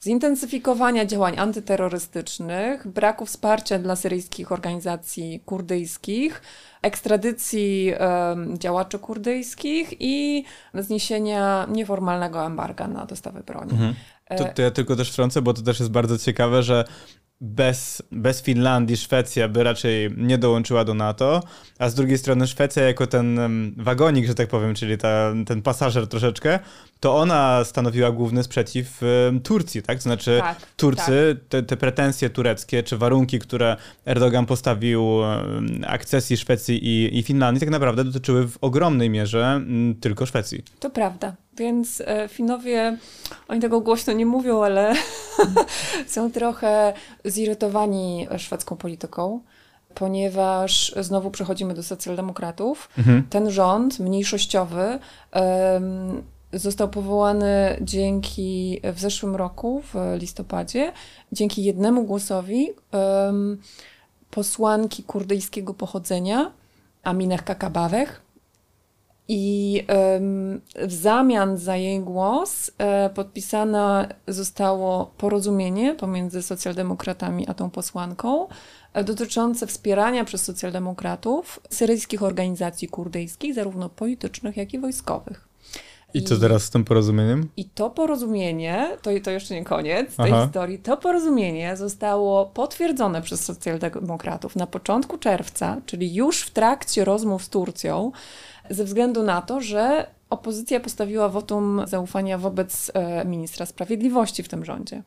[0.03, 6.41] zintensyfikowania działań antyterrorystycznych, braku wsparcia dla syryjskich organizacji kurdyjskich,
[6.81, 7.93] ekstradycji
[8.57, 13.71] działaczy kurdyjskich i zniesienia nieformalnego embarga na dostawę broni.
[13.71, 13.93] Mhm.
[14.37, 16.85] To, to, ja tylko też wtrącę, bo to też jest bardzo ciekawe, że
[17.41, 21.43] bez, bez Finlandii Szwecja by raczej nie dołączyła do NATO,
[21.79, 23.39] a z drugiej strony Szwecja jako ten
[23.77, 26.59] wagonik, że tak powiem, czyli ta, ten pasażer troszeczkę,
[26.99, 29.01] to ona stanowiła główny sprzeciw
[29.43, 29.97] Turcji, tak?
[29.97, 31.49] To znaczy tak, Turcy, tak.
[31.49, 35.19] Te, te pretensje tureckie, czy warunki, które Erdogan postawił
[35.87, 39.61] akcesji Szwecji i, i Finlandii, tak naprawdę dotyczyły w ogromnej mierze
[40.01, 40.63] tylko Szwecji.
[40.79, 41.35] To prawda.
[41.57, 42.97] Więc e, Finowie,
[43.47, 44.93] oni tego głośno nie mówią, ale
[46.07, 46.93] są trochę
[47.25, 49.39] zirytowani szwedzką polityką,
[49.93, 52.89] ponieważ znowu przechodzimy do socjaldemokratów.
[52.97, 53.23] Mhm.
[53.29, 54.99] Ten rząd mniejszościowy
[55.33, 60.91] um, został powołany dzięki w zeszłym roku, w listopadzie,
[61.31, 63.61] dzięki jednemu głosowi um,
[64.31, 66.51] posłanki kurdyjskiego pochodzenia,
[67.03, 68.20] Amineh Kakabawech,
[69.27, 69.83] i
[70.75, 78.47] w zamian za jej głos e, podpisane zostało porozumienie pomiędzy socjaldemokratami a tą posłanką,
[79.05, 85.51] dotyczące wspierania przez socjaldemokratów syryjskich organizacji kurdyjskich, zarówno politycznych, jak i wojskowych.
[86.13, 87.49] I co teraz z tym porozumieniem?
[87.57, 90.43] I to porozumienie, to, to jeszcze nie koniec tej Aha.
[90.43, 97.43] historii, to porozumienie zostało potwierdzone przez socjaldemokratów na początku czerwca, czyli już w trakcie rozmów
[97.43, 98.11] z Turcją,
[98.69, 104.65] ze względu na to, że opozycja postawiła wotum zaufania wobec e, ministra sprawiedliwości w tym
[104.65, 105.03] rządzie.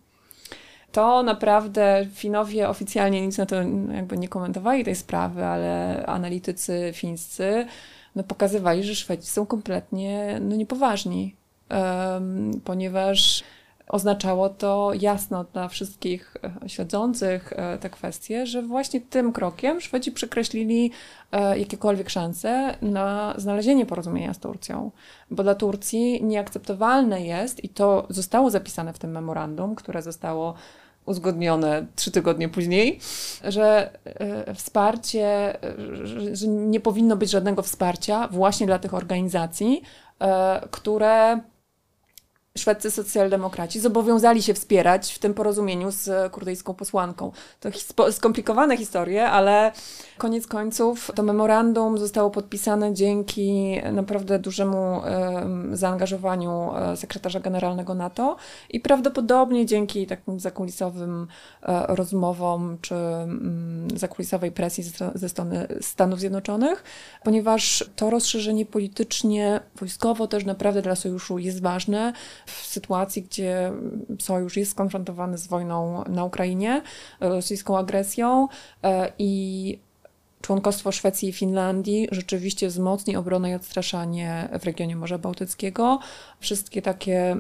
[0.93, 3.57] To naprawdę Finowie oficjalnie nic na to
[3.95, 7.67] jakby nie komentowali tej sprawy, ale analitycy fińscy
[8.15, 11.37] no, pokazywali, że Szwedzi są kompletnie no, niepoważni,
[11.71, 13.45] um, ponieważ
[13.89, 20.13] oznaczało to jasno dla wszystkich e, śledzących e, te kwestie, że właśnie tym krokiem Szwedzi
[20.13, 20.91] przekreślili
[21.33, 24.91] e, jakiekolwiek szanse na znalezienie porozumienia z Turcją.
[25.31, 30.55] Bo dla Turcji nieakceptowalne jest, i to zostało zapisane w tym memorandum, które zostało
[31.07, 32.99] uzgodnione trzy tygodnie później,
[33.45, 33.91] że
[34.55, 35.57] wsparcie,
[36.33, 39.83] że nie powinno być żadnego wsparcia właśnie dla tych organizacji,
[40.71, 41.41] które
[42.59, 47.33] szwedzcy socjaldemokraci zobowiązali się wspierać w tym porozumieniu z kurdyjską posłanką.
[47.95, 49.73] To skomplikowane historie, ale
[50.19, 55.03] koniec końców to memorandum zostało podpisane dzięki naprawdę dużemu
[55.73, 58.37] zaangażowaniu e, sekretarza generalnego NATO
[58.71, 61.27] i prawdopodobnie dzięki takim zakulisowym
[61.63, 66.85] e, rozmowom czy mm, zakulisowej presji ze strony Stanów Zjednoczonych,
[67.25, 72.13] ponieważ to rozszerzenie politycznie, wojskowo też naprawdę dla sojuszu jest ważne
[72.47, 73.73] w sytuacji, gdzie
[74.19, 76.83] sojusz jest skonfrontowany z wojną na Ukrainie,
[77.21, 78.49] rosyjską agresją
[78.83, 79.79] e, i
[80.41, 85.99] członkostwo Szwecji i Finlandii rzeczywiście wzmocni obronę i odstraszanie w regionie Morza Bałtyckiego.
[86.41, 87.37] Wszystkie takie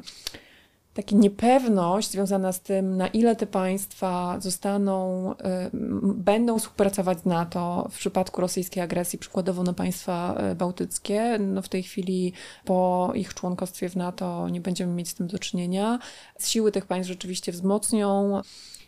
[0.95, 5.35] taka niepewność związana z tym, na ile te państwa zostaną,
[6.03, 11.39] będą współpracować z NATO w przypadku rosyjskiej agresji, przykładowo na państwa y, bałtyckie.
[11.39, 12.33] No w tej chwili
[12.65, 15.99] po ich członkostwie w NATO nie będziemy mieć z tym do czynienia.
[16.41, 18.41] Siły tych państw rzeczywiście wzmocnią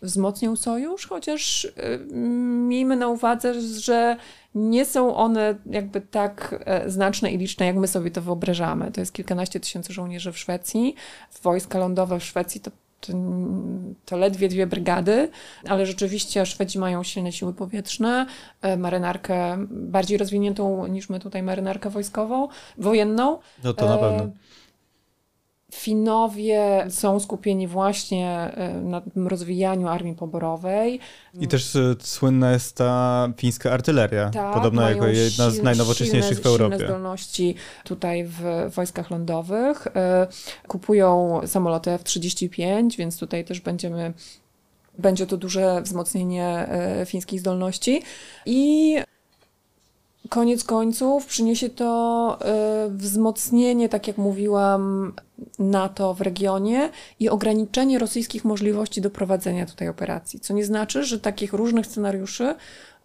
[0.02, 1.70] wzmocnią sojusz, chociaż y,
[2.68, 4.16] miejmy na uwadze, że
[4.56, 8.92] nie są one jakby tak e, znaczne i liczne, jak my sobie to wyobrażamy.
[8.92, 10.94] To jest kilkanaście tysięcy żołnierzy w Szwecji.
[11.42, 13.12] Wojska lądowe w Szwecji to to,
[14.04, 15.28] to, ledwie dwie brygady,
[15.68, 18.26] ale rzeczywiście Szwedzi mają silne siły powietrzne,
[18.62, 23.38] e, marynarkę bardziej rozwiniętą niż my tutaj marynarkę wojskową, wojenną.
[23.64, 24.30] No to na pewno.
[25.76, 31.00] Finowie są skupieni właśnie e, na rozwijaniu armii poborowej.
[31.40, 36.42] I też e, słynna jest ta fińska artyleria, tak, podobno jako jedna z najnowocześniejszych silne,
[36.42, 36.76] w Europie.
[36.76, 39.86] Silne zdolności tutaj w wojskach lądowych.
[39.86, 40.26] E,
[40.68, 44.12] kupują samoloty F-35, więc tutaj też będziemy
[44.98, 46.68] będzie to duże wzmocnienie
[47.06, 48.02] fińskich zdolności.
[48.46, 48.96] I
[50.28, 52.38] koniec końców przyniesie to
[52.88, 55.12] wzmocnienie, tak jak mówiłam,
[55.58, 60.40] NATO w regionie i ograniczenie rosyjskich możliwości do prowadzenia tutaj operacji.
[60.40, 62.54] Co nie znaczy, że takich różnych scenariuszy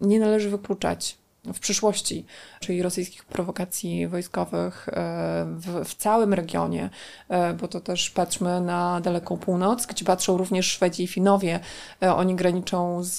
[0.00, 2.26] nie należy wykluczać w przyszłości,
[2.60, 4.92] czyli rosyjskich prowokacji wojskowych e,
[5.48, 6.90] w, w, całym regionie,
[7.28, 11.60] e, bo to też patrzmy na daleką północ, gdzie patrzą również Szwedzi i Finowie.
[12.02, 13.18] E, oni graniczą z,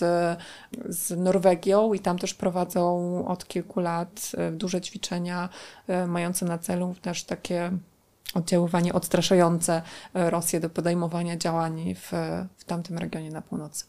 [0.89, 5.49] z Norwegią i tam też prowadzą od kilku lat duże ćwiczenia
[6.07, 7.71] mające na celu też takie
[8.33, 9.81] oddziaływanie odstraszające
[10.13, 12.11] e, Rosję do podejmowania działań w,
[12.57, 13.85] w tamtym regionie na północy.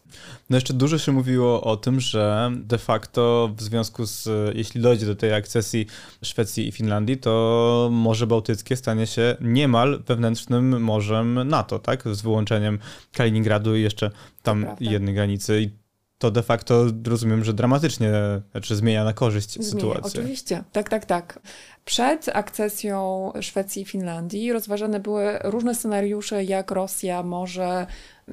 [0.51, 5.07] No jeszcze dużo się mówiło o tym, że de facto w związku z, jeśli dojdzie
[5.07, 5.87] do tej akcesji
[6.23, 12.05] Szwecji i Finlandii, to Morze Bałtyckie stanie się niemal wewnętrznym morzem NATO, tak?
[12.13, 12.79] Z wyłączeniem
[13.13, 14.11] Kaliningradu i jeszcze
[14.43, 15.84] tam jednej granicy.
[16.25, 18.13] To de facto rozumiem, że dramatycznie
[18.53, 20.21] znaczy zmienia na korzyść zmienia, sytuację.
[20.21, 21.41] Oczywiście, tak, tak, tak.
[21.85, 27.87] Przed akcesją Szwecji i Finlandii rozważane były różne scenariusze, jak Rosja może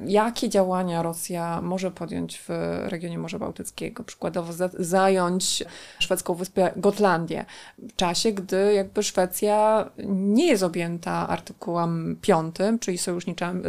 [0.06, 2.50] jakie działania Rosja może podjąć w
[2.84, 4.04] regionie Morza Bałtyckiego.
[4.04, 5.64] Przykładowo za, zająć
[5.98, 7.44] szwedzką wyspę Gotlandię
[7.78, 12.98] w czasie, gdy jakby Szwecja nie jest objęta artykułem 5, czyli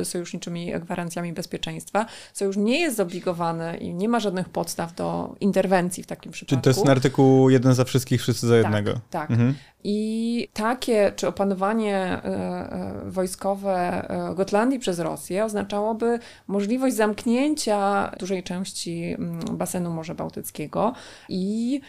[0.03, 2.05] sojuszniczymi gwarancjami bezpieczeństwa.
[2.33, 6.49] Sojusz nie jest zobligowany i nie ma żadnych podstaw do interwencji w takim przypadku.
[6.49, 8.93] Czyli to jest artykuł jeden za wszystkich, wszyscy za jednego.
[8.93, 9.31] Tak, tak.
[9.31, 9.55] Mhm.
[9.83, 16.12] I takie, czy opanowanie e, e, wojskowe e, Gotlandii przez Rosję oznaczałoby
[16.47, 20.93] możliwość zamknięcia dużej części mm, basenu Morza Bałtyckiego
[21.29, 21.81] i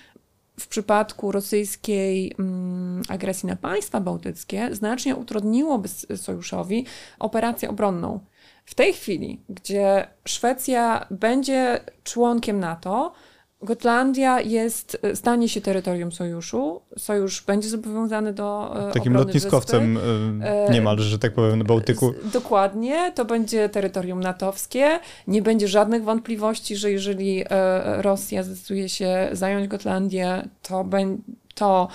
[0.61, 6.87] w przypadku rosyjskiej mm, agresji na państwa bałtyckie znacznie utrudniłoby sojuszowi
[7.19, 8.21] operację obronną.
[8.65, 13.13] W tej chwili, gdzie Szwecja będzie członkiem NATO,
[13.65, 16.81] Gotlandia jest, stanie się terytorium sojuszu.
[16.99, 18.77] Sojusz będzie zobowiązany do.
[18.93, 20.73] Takim lotniskowcem wyspy.
[20.73, 22.15] niemalże, że tak powiem, na Bałtyku.
[22.33, 25.01] Dokładnie, to będzie terytorium natowskie.
[25.27, 27.45] Nie będzie żadnych wątpliwości, że jeżeli
[27.85, 30.85] Rosja zdecyduje się zająć Gotlandię, to,
[31.55, 31.89] to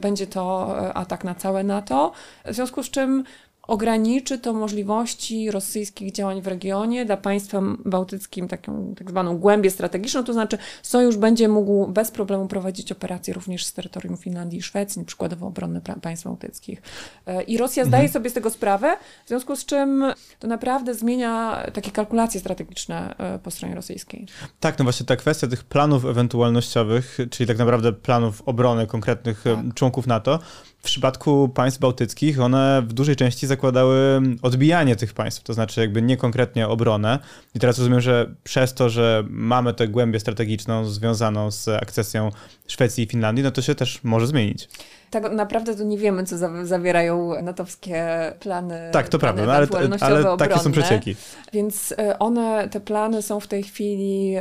[0.00, 2.12] będzie to atak na całe NATO.
[2.44, 3.24] W związku z czym
[3.66, 10.24] ograniczy to możliwości rosyjskich działań w regionie, da państwom bałtyckim taką tak zwaną głębię strategiczną,
[10.24, 15.04] to znaczy sojusz będzie mógł bez problemu prowadzić operacje również z terytorium Finlandii i Szwecji,
[15.04, 16.82] przykładowo obronne państw bałtyckich.
[17.26, 18.12] E, I Rosja zdaje mhm.
[18.12, 20.04] sobie z tego sprawę, w związku z czym
[20.38, 24.26] to naprawdę zmienia takie kalkulacje strategiczne e, po stronie rosyjskiej.
[24.60, 29.56] Tak, no właśnie ta kwestia tych planów ewentualnościowych, czyli tak naprawdę planów obrony konkretnych e,
[29.56, 29.74] tak.
[29.74, 30.38] członków NATO,
[30.86, 36.02] w przypadku państw bałtyckich one w dużej części zakładały odbijanie tych państw, to znaczy jakby
[36.02, 37.18] nie konkretnie obronę.
[37.54, 42.30] I teraz rozumiem, że przez to, że mamy tę głębię strategiczną związaną z akcesją
[42.66, 44.68] Szwecji i Finlandii, no to się też może zmienić.
[45.10, 48.06] Tak naprawdę to nie wiemy, co zawierają natowskie
[48.40, 48.90] plany.
[48.92, 49.68] Tak, to prawda, no ale,
[50.00, 51.16] ale takie są przecieki.
[51.52, 54.36] Więc e, one, te plany są w tej chwili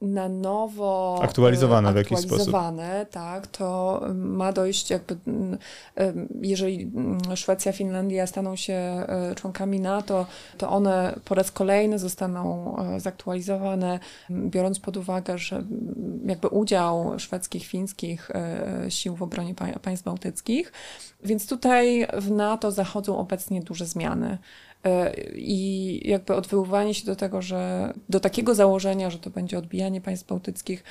[0.00, 2.46] na nowo aktualizowane w jakiś sposób.
[3.10, 5.16] tak, to ma dojść jakby,
[6.40, 6.92] jeżeli
[7.34, 10.26] Szwecja, Finlandia staną się e, członkami NATO,
[10.58, 13.98] to one po raz kolejny zostaną e, zaktualizowane,
[14.30, 15.62] biorąc pod uwagę, że
[16.26, 20.72] jakby udział szwedzkich, fińskich e, sił w obronie państw bałtyckich.
[21.24, 24.38] Więc tutaj w NATO zachodzą obecnie duże zmiany.
[24.84, 30.00] E, I jakby odwoływanie się do tego, że do takiego założenia, że to będzie odbijanie
[30.00, 30.84] państw bałtyckich,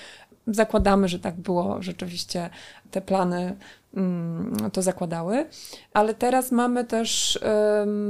[0.47, 2.49] zakładamy, że tak było rzeczywiście,
[2.91, 3.57] te plany
[3.93, 5.45] mm, to zakładały,
[5.93, 7.39] ale teraz mamy też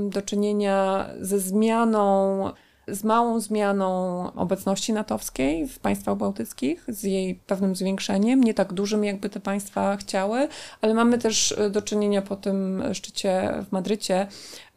[0.10, 2.52] do czynienia ze zmianą
[2.92, 9.04] z małą zmianą obecności natowskiej w państwach bałtyckich, z jej pewnym zwiększeniem, nie tak dużym,
[9.04, 10.48] jakby te państwa chciały,
[10.82, 14.28] ale mamy też do czynienia po tym szczycie w Madrycie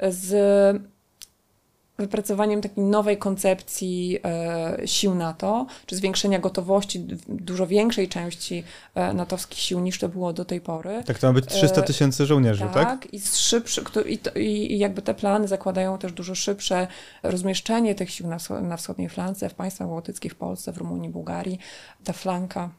[0.08, 0.32] z
[2.02, 9.58] wypracowaniem takiej nowej koncepcji e, sił NATO, czy zwiększenia gotowości dużo większej części e, natowskich
[9.58, 11.02] sił niż to było do tej pory.
[11.06, 12.88] Tak, to ma być 300 e, tysięcy żołnierzy, tak?
[12.88, 16.86] Tak, i, szybszy, i, i, jakby te plany zakładają też dużo szybsze
[17.22, 21.58] rozmieszczenie tych sił na, na wschodniej flance, w państwach bałtyckich, w Polsce, w Rumunii, Bułgarii.
[22.04, 22.70] Ta flanka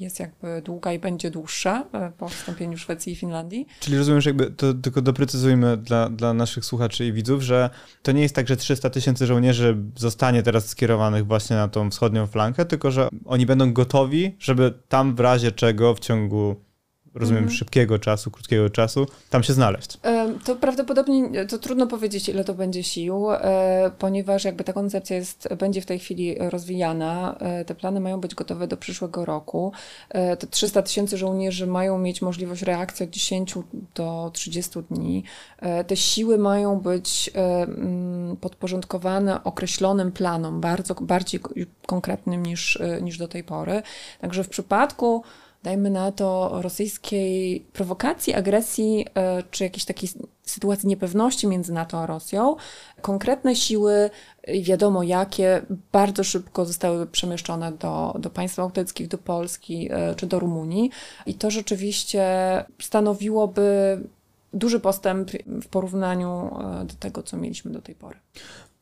[0.00, 3.66] jest jakby długa i będzie dłuższa e, po wstąpieniu Szwecji i Finlandii.
[3.80, 7.70] Czyli rozumiem, że jakby to tylko doprecyzujmy dla, dla naszych słuchaczy i widzów, że
[8.02, 12.26] to nie jest tak, że 300 tysięcy żołnierzy zostanie teraz skierowanych właśnie na tą wschodnią
[12.26, 16.69] flankę, tylko że oni będą gotowi, żeby tam w razie czego w ciągu
[17.14, 17.58] rozumiem, mhm.
[17.58, 19.98] szybkiego czasu, krótkiego czasu, tam się znaleźć.
[20.44, 25.48] To prawdopodobnie, to trudno powiedzieć, ile to będzie sił, e, ponieważ jakby ta koncepcja jest,
[25.58, 27.36] będzie w tej chwili rozwijana.
[27.40, 29.72] E, te plany mają być gotowe do przyszłego roku.
[30.08, 33.54] E, te 300 tysięcy żołnierzy mają mieć możliwość reakcji od 10
[33.94, 35.24] do 30 dni.
[35.86, 41.40] Te siły mają być mm, podporządkowane określonym planom, bardzo bardziej
[41.86, 43.82] konkretnym niż, niż do tej pory.
[44.20, 45.22] Także w przypadku
[45.62, 50.08] dajmy na to, rosyjskiej prowokacji, agresji, e, czy jakiejś takiej
[50.42, 52.56] sytuacji niepewności między NATO a Rosją,
[53.00, 54.10] konkretne siły,
[54.62, 60.38] wiadomo jakie, bardzo szybko zostały przemieszczone do, do państw bałtyckich, do Polski e, czy do
[60.38, 60.90] Rumunii.
[61.26, 62.24] I to rzeczywiście
[62.80, 63.98] stanowiłoby
[64.52, 68.16] duży postęp w porównaniu e, do tego, co mieliśmy do tej pory.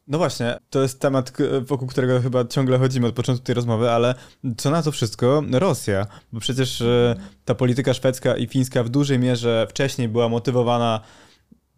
[0.09, 4.15] No właśnie, to jest temat, wokół którego chyba ciągle chodzimy od początku tej rozmowy, ale
[4.57, 6.07] co na to wszystko Rosja?
[6.33, 11.01] Bo przecież e, ta polityka szwedzka i fińska w dużej mierze wcześniej była motywowana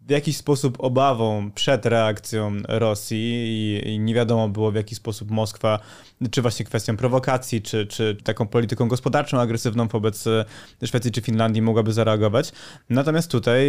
[0.01, 5.31] w jakiś sposób obawą przed reakcją Rosji i, i, nie wiadomo było w jaki sposób
[5.31, 5.79] Moskwa,
[6.31, 10.45] czy właśnie kwestią prowokacji, czy, czy taką polityką gospodarczą agresywną wobec e,
[10.85, 12.51] Szwecji czy Finlandii mogłaby zareagować.
[12.89, 13.67] Natomiast tutaj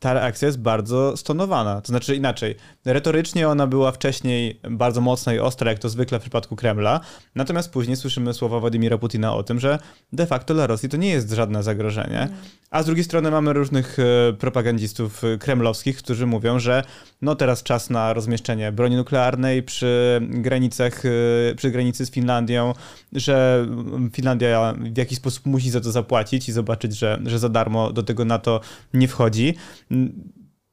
[0.00, 1.80] ta reakcja jest bardzo stonowana.
[1.80, 6.22] To znaczy inaczej, retorycznie ona była wcześniej bardzo mocna i ostra, jak to zwykle w
[6.22, 7.00] przypadku Kremla,
[7.34, 9.78] natomiast później słyszymy słowa Władimira Putina o tym, że
[10.12, 12.28] de facto dla Rosji to nie jest żadne zagrożenie.
[12.70, 16.84] A z drugiej strony mamy różnych e, propagandistów e, kremlowskich, którzy mówią, że
[17.22, 22.74] no teraz czas na rozmieszczenie broni nuklearnej przy granicach, e, przy granicy z Finlandią,
[23.12, 23.66] że
[24.12, 28.02] Finlandia w jakiś sposób musi za to zapłacić i zobaczyć, że, że za darmo do
[28.02, 28.60] tego NATO
[28.94, 29.54] nie wchodzi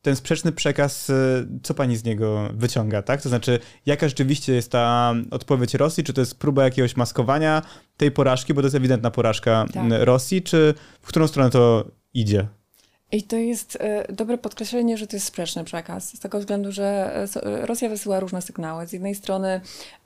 [0.02, 1.12] ten sprzeczny przekaz,
[1.64, 3.22] co pani z niego wyciąga, tak?
[3.22, 6.04] To znaczy, jaka rzeczywiście jest ta odpowiedź Rosji?
[6.04, 7.62] Czy to jest próba jakiegoś maskowania
[7.98, 9.86] tej porażki, bo to jest ewidentna porażka tak.
[9.90, 12.48] Rosji, czy w którą stronę to idzie?
[13.12, 17.16] I to jest e, dobre podkreślenie, że to jest sprzeczny przekaz, z tego względu, że
[17.44, 18.88] e, Rosja wysyła różne sygnały.
[18.88, 19.62] Z jednej strony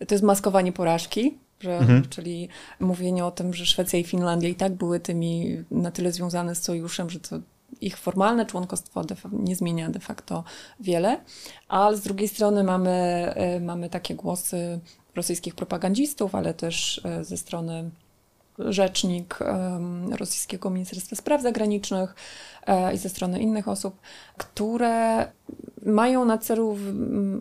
[0.07, 2.09] to jest maskowanie porażki, Że, mhm.
[2.09, 2.49] czyli
[2.79, 6.63] mówienie o tym, że Szwecja i Finlandia i tak były tymi na tyle związane z
[6.63, 7.39] sojuszem, że to
[7.81, 10.43] ich formalne członkostwo nie zmienia de facto
[10.79, 11.21] wiele,
[11.67, 14.79] ale z drugiej strony mamy, mamy takie głosy
[15.15, 17.91] rosyjskich propagandzistów, ale też ze strony
[18.57, 19.39] rzecznik
[20.11, 22.15] rosyjskiego Ministerstwa Spraw Zagranicznych
[22.60, 22.60] e,
[22.93, 23.99] i ze strony innych osób,
[24.37, 25.27] które
[25.85, 26.77] mają na celu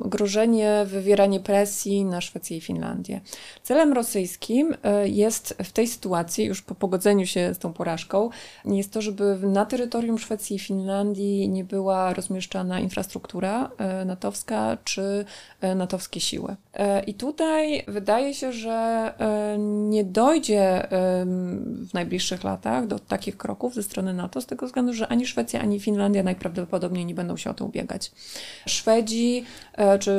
[0.01, 3.21] grożenie, wywieranie presji na Szwecję i Finlandię.
[3.63, 8.31] Celem rosyjskim e, jest w tej sytuacji, już po pogodzeniu się z tą porażką,
[8.65, 15.25] jest to, żeby na terytorium Szwecji i Finlandii nie była rozmieszczana infrastruktura e, natowska czy
[15.61, 16.57] e, natowskie siły.
[17.07, 19.13] I tutaj wydaje się, że
[19.59, 20.89] nie dojdzie
[21.89, 25.61] w najbliższych latach do takich kroków ze strony NATO, z tego względu, że ani Szwecja,
[25.61, 28.13] ani Finlandia najprawdopodobniej nie będą się o to ubiegać.
[28.67, 30.13] Szwedzi e, czy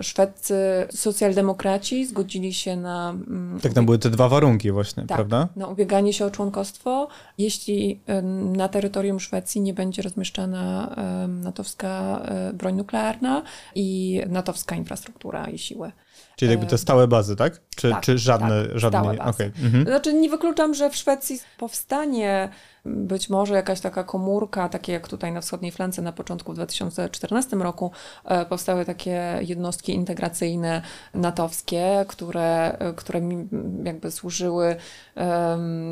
[0.00, 0.54] szwedzcy
[0.90, 3.10] socjaldemokraci zgodzili się na.
[3.10, 5.48] Mm, tak, tam były te dwa warunki, właśnie, tak, prawda?
[5.56, 7.08] Na ubieganie się o członkostwo,
[7.38, 8.00] jeśli
[8.42, 10.94] na terytorium Szwecji nie będzie rozmieszczana
[11.28, 13.42] natowska e, broń nuklearna
[13.74, 15.92] i natowska infrastruktura i siły.
[16.36, 17.60] Czyli jakby te stałe bazy, tak?
[17.76, 19.00] Czy, tak, czy żadne, tak, żadne...
[19.00, 19.30] Stałe bazy.
[19.30, 19.52] Okay.
[19.64, 19.84] Mhm.
[19.84, 22.48] Znaczy nie wykluczam, że w Szwecji powstanie
[22.84, 27.56] być może jakaś taka komórka, takie jak tutaj na wschodniej flance na początku w 2014
[27.56, 27.90] roku
[28.24, 30.82] e, powstały takie jednostki integracyjne
[31.14, 33.20] natowskie, które, które
[33.84, 34.76] jakby służyły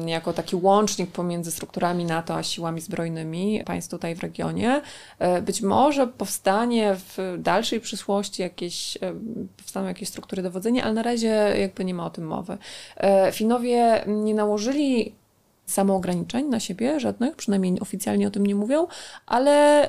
[0.07, 4.83] jako taki łącznik pomiędzy strukturami NATO a siłami zbrojnymi państw tutaj w regionie.
[5.19, 9.01] E, być może powstanie w dalszej przyszłości jakieś, e,
[9.57, 12.59] powstaną jakieś struktury dowodzenia, ale na razie jakby nie ma o tym mowy.
[13.33, 15.15] Finowie nie nałożyli
[15.67, 18.87] samoograniczeń na siebie, żadnych, przynajmniej oficjalnie o tym nie mówią,
[19.27, 19.89] ale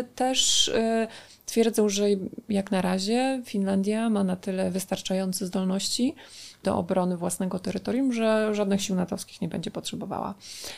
[0.00, 1.06] y, też y,
[1.46, 2.06] twierdzą, że
[2.48, 6.14] jak na razie Finlandia ma na tyle wystarczające zdolności
[6.62, 10.34] do obrony własnego terytorium, że żadnych sił natowskich nie będzie potrzebowała.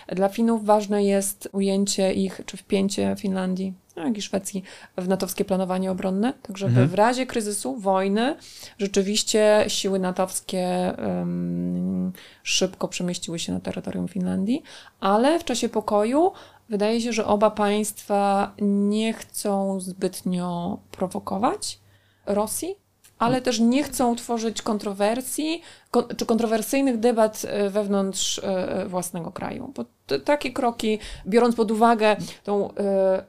[0.08, 3.74] Dla Finów ważne jest ujęcie ich, czy wpięcie Finlandii
[4.04, 4.62] jak i Szwecji
[4.96, 6.88] w natowskie planowanie obronne, tak żeby mhm.
[6.88, 8.36] w razie kryzysu, wojny,
[8.78, 14.62] rzeczywiście siły natowskie um, szybko przemieściły się na terytorium Finlandii,
[15.00, 16.32] ale w czasie pokoju
[16.68, 21.78] wydaje się, że oba państwa nie chcą zbytnio prowokować
[22.26, 22.76] Rosji,
[23.18, 25.62] ale też nie chcą tworzyć kontrowersji
[26.16, 29.72] czy kontrowersyjnych debat e, wewnątrz e, własnego kraju.
[29.74, 29.84] Bo
[30.18, 33.24] takie kroki, biorąc pod uwagę tą e,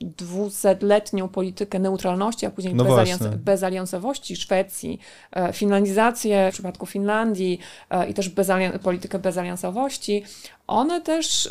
[0.00, 5.00] dwusetletnią politykę neutralności, a później no bezalians bezaliansowości Szwecji,
[5.32, 7.58] e, finlandizację w przypadku Finlandii
[7.90, 10.24] e, i też bezalian politykę bezaliansowości,
[10.66, 11.46] one też...
[11.46, 11.50] E,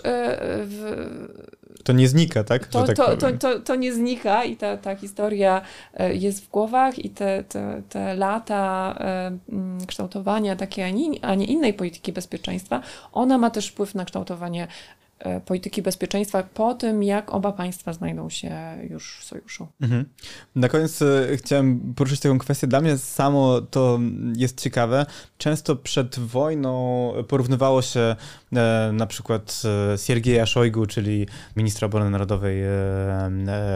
[0.65, 1.05] w,
[1.83, 2.67] to nie znika, tak?
[2.67, 5.61] To, tak to, to, to, to, nie znika i ta, ta historia
[6.13, 8.95] jest w głowach i te, te, te lata
[9.87, 10.83] kształtowania takiej,
[11.21, 12.81] a nie innej polityki bezpieczeństwa,
[13.13, 14.67] ona ma też wpływ na kształtowanie
[15.04, 15.04] E,
[15.45, 18.55] polityki bezpieczeństwa po tym, jak oba państwa znajdą się
[18.89, 19.67] już w sojuszu.
[19.81, 20.05] Mhm.
[20.55, 22.67] Na koniec e, chciałem poruszyć taką kwestię.
[22.67, 23.99] Dla mnie samo to
[24.35, 25.05] jest ciekawe.
[25.37, 28.15] Często przed wojną porównywało się
[28.55, 29.63] e, na przykład
[30.05, 32.61] Siergieja Szojgu, czyli ministra obrony narodowej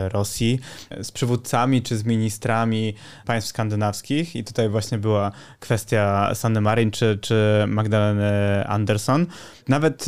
[0.09, 0.59] Rosji,
[1.01, 2.93] z przywódcami czy z ministrami
[3.25, 4.35] państw skandynawskich.
[4.35, 9.25] I tutaj właśnie była kwestia Sanny Marin czy, czy Magdaleny Anderson.
[9.67, 10.05] Nawet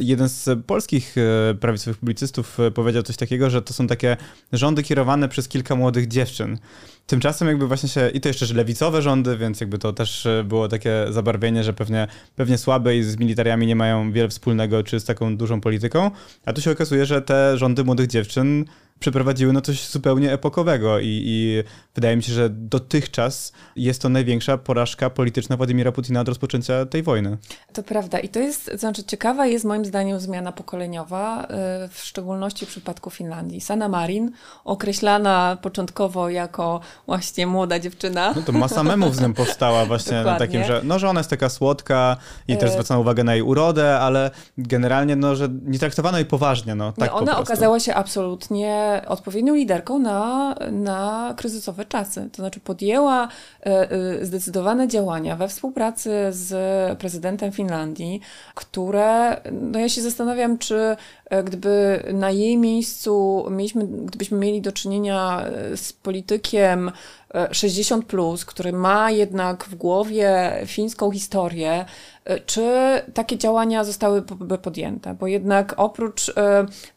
[0.00, 4.16] jeden z polskich e, prawicowych publicystów e, powiedział coś takiego, że to są takie
[4.52, 6.58] rządy kierowane przez kilka młodych dziewczyn.
[7.06, 10.44] Tymczasem jakby właśnie się, i to jeszcze że lewicowe rządy, więc jakby to też e,
[10.44, 12.06] było takie zabarwienie, że pewnie,
[12.36, 16.10] pewnie słabe i z militariami nie mają wiele wspólnego, czy z taką dużą polityką,
[16.44, 18.64] a tu się okazuje, że te rządy młodych dziewczyn
[18.98, 21.62] przeprowadziły no coś zupełnie epokowego i, i,
[21.94, 27.02] wydaje mi się, że dotychczas jest to największa porażka polityczna Władimira Putina od rozpoczęcia tej
[27.02, 27.38] wojny.
[27.72, 31.48] To prawda i to jest, to znaczy ciekawa jest moim zdaniem zmiana pokoleniowa, y,
[31.88, 33.60] w szczególności w przypadku Finlandii.
[33.60, 34.30] Sana Marin,
[34.64, 38.32] określana początkowo jako właśnie młoda dziewczyna.
[38.36, 41.30] No to masa memów z nią powstała właśnie na takim, że, no, że ona jest
[41.30, 42.16] taka słodka
[42.48, 46.26] i też y, zwracano uwagę na jej urodę, ale generalnie no, że nie traktowano jej
[46.26, 46.74] poważnie.
[46.74, 52.28] No, tak nie, ona okazała się absolutnie odpowiednią liderką na, na kryzysowe czasy.
[52.32, 53.28] To znaczy podjęła
[53.66, 58.20] e, e, zdecydowane działania we współpracy z prezydentem Finlandii,
[58.54, 60.96] które, no ja się zastanawiam, czy
[61.44, 65.44] gdyby na jej miejscu mieliśmy, gdybyśmy mieli do czynienia
[65.76, 66.90] z politykiem
[67.50, 71.84] 60, plus, który ma jednak w głowie fińską historię,
[72.46, 72.62] czy
[73.14, 74.22] takie działania zostały
[74.62, 76.34] podjęte, bo jednak oprócz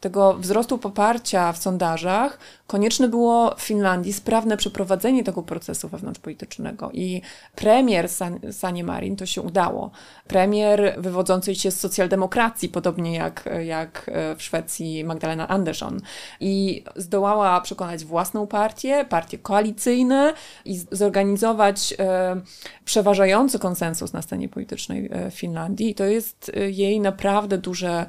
[0.00, 7.22] tego wzrostu poparcia w sondażach, konieczne było w Finlandii sprawne przeprowadzenie tego procesu wewnątrzpolitycznego i
[7.56, 9.90] premier San, Sanie Marin to się udało.
[10.28, 16.00] Premier wywodzący się z socjaldemokracji, podobnie jak, jak w Szwecji Magdalena Andersson
[16.40, 22.40] i zdołała przekonać własną partię, partie koalicyjne i zorganizować e,
[22.84, 25.90] przeważający konsensus na scenie politycznej e, Finlandii.
[25.90, 28.06] I to jest e, jej naprawdę duże,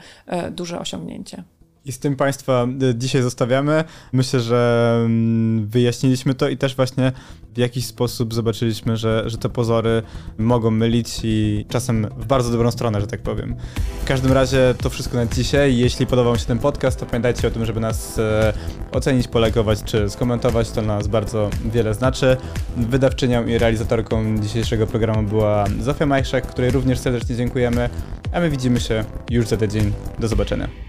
[0.51, 1.43] duże osiągnięcie.
[1.85, 3.83] I z tym Państwa y, dzisiaj zostawiamy.
[4.13, 7.11] Myślę, że mm, wyjaśniliśmy to i też właśnie
[7.55, 10.03] w jakiś sposób zobaczyliśmy, że, że te pozory
[10.37, 13.55] mogą mylić i czasem w bardzo dobrą stronę, że tak powiem.
[14.03, 15.77] W każdym razie to wszystko na dzisiaj.
[15.77, 18.53] Jeśli podobał się ten podcast, to pamiętajcie o tym, żeby nas e,
[18.91, 20.71] ocenić, polegować czy skomentować.
[20.71, 22.37] To nas bardzo wiele znaczy.
[22.77, 27.89] Wydawczynią i realizatorką dzisiejszego programu była Zofia Majszak, której również serdecznie dziękujemy,
[28.33, 29.93] a my widzimy się już za tydzień.
[30.19, 30.88] Do zobaczenia.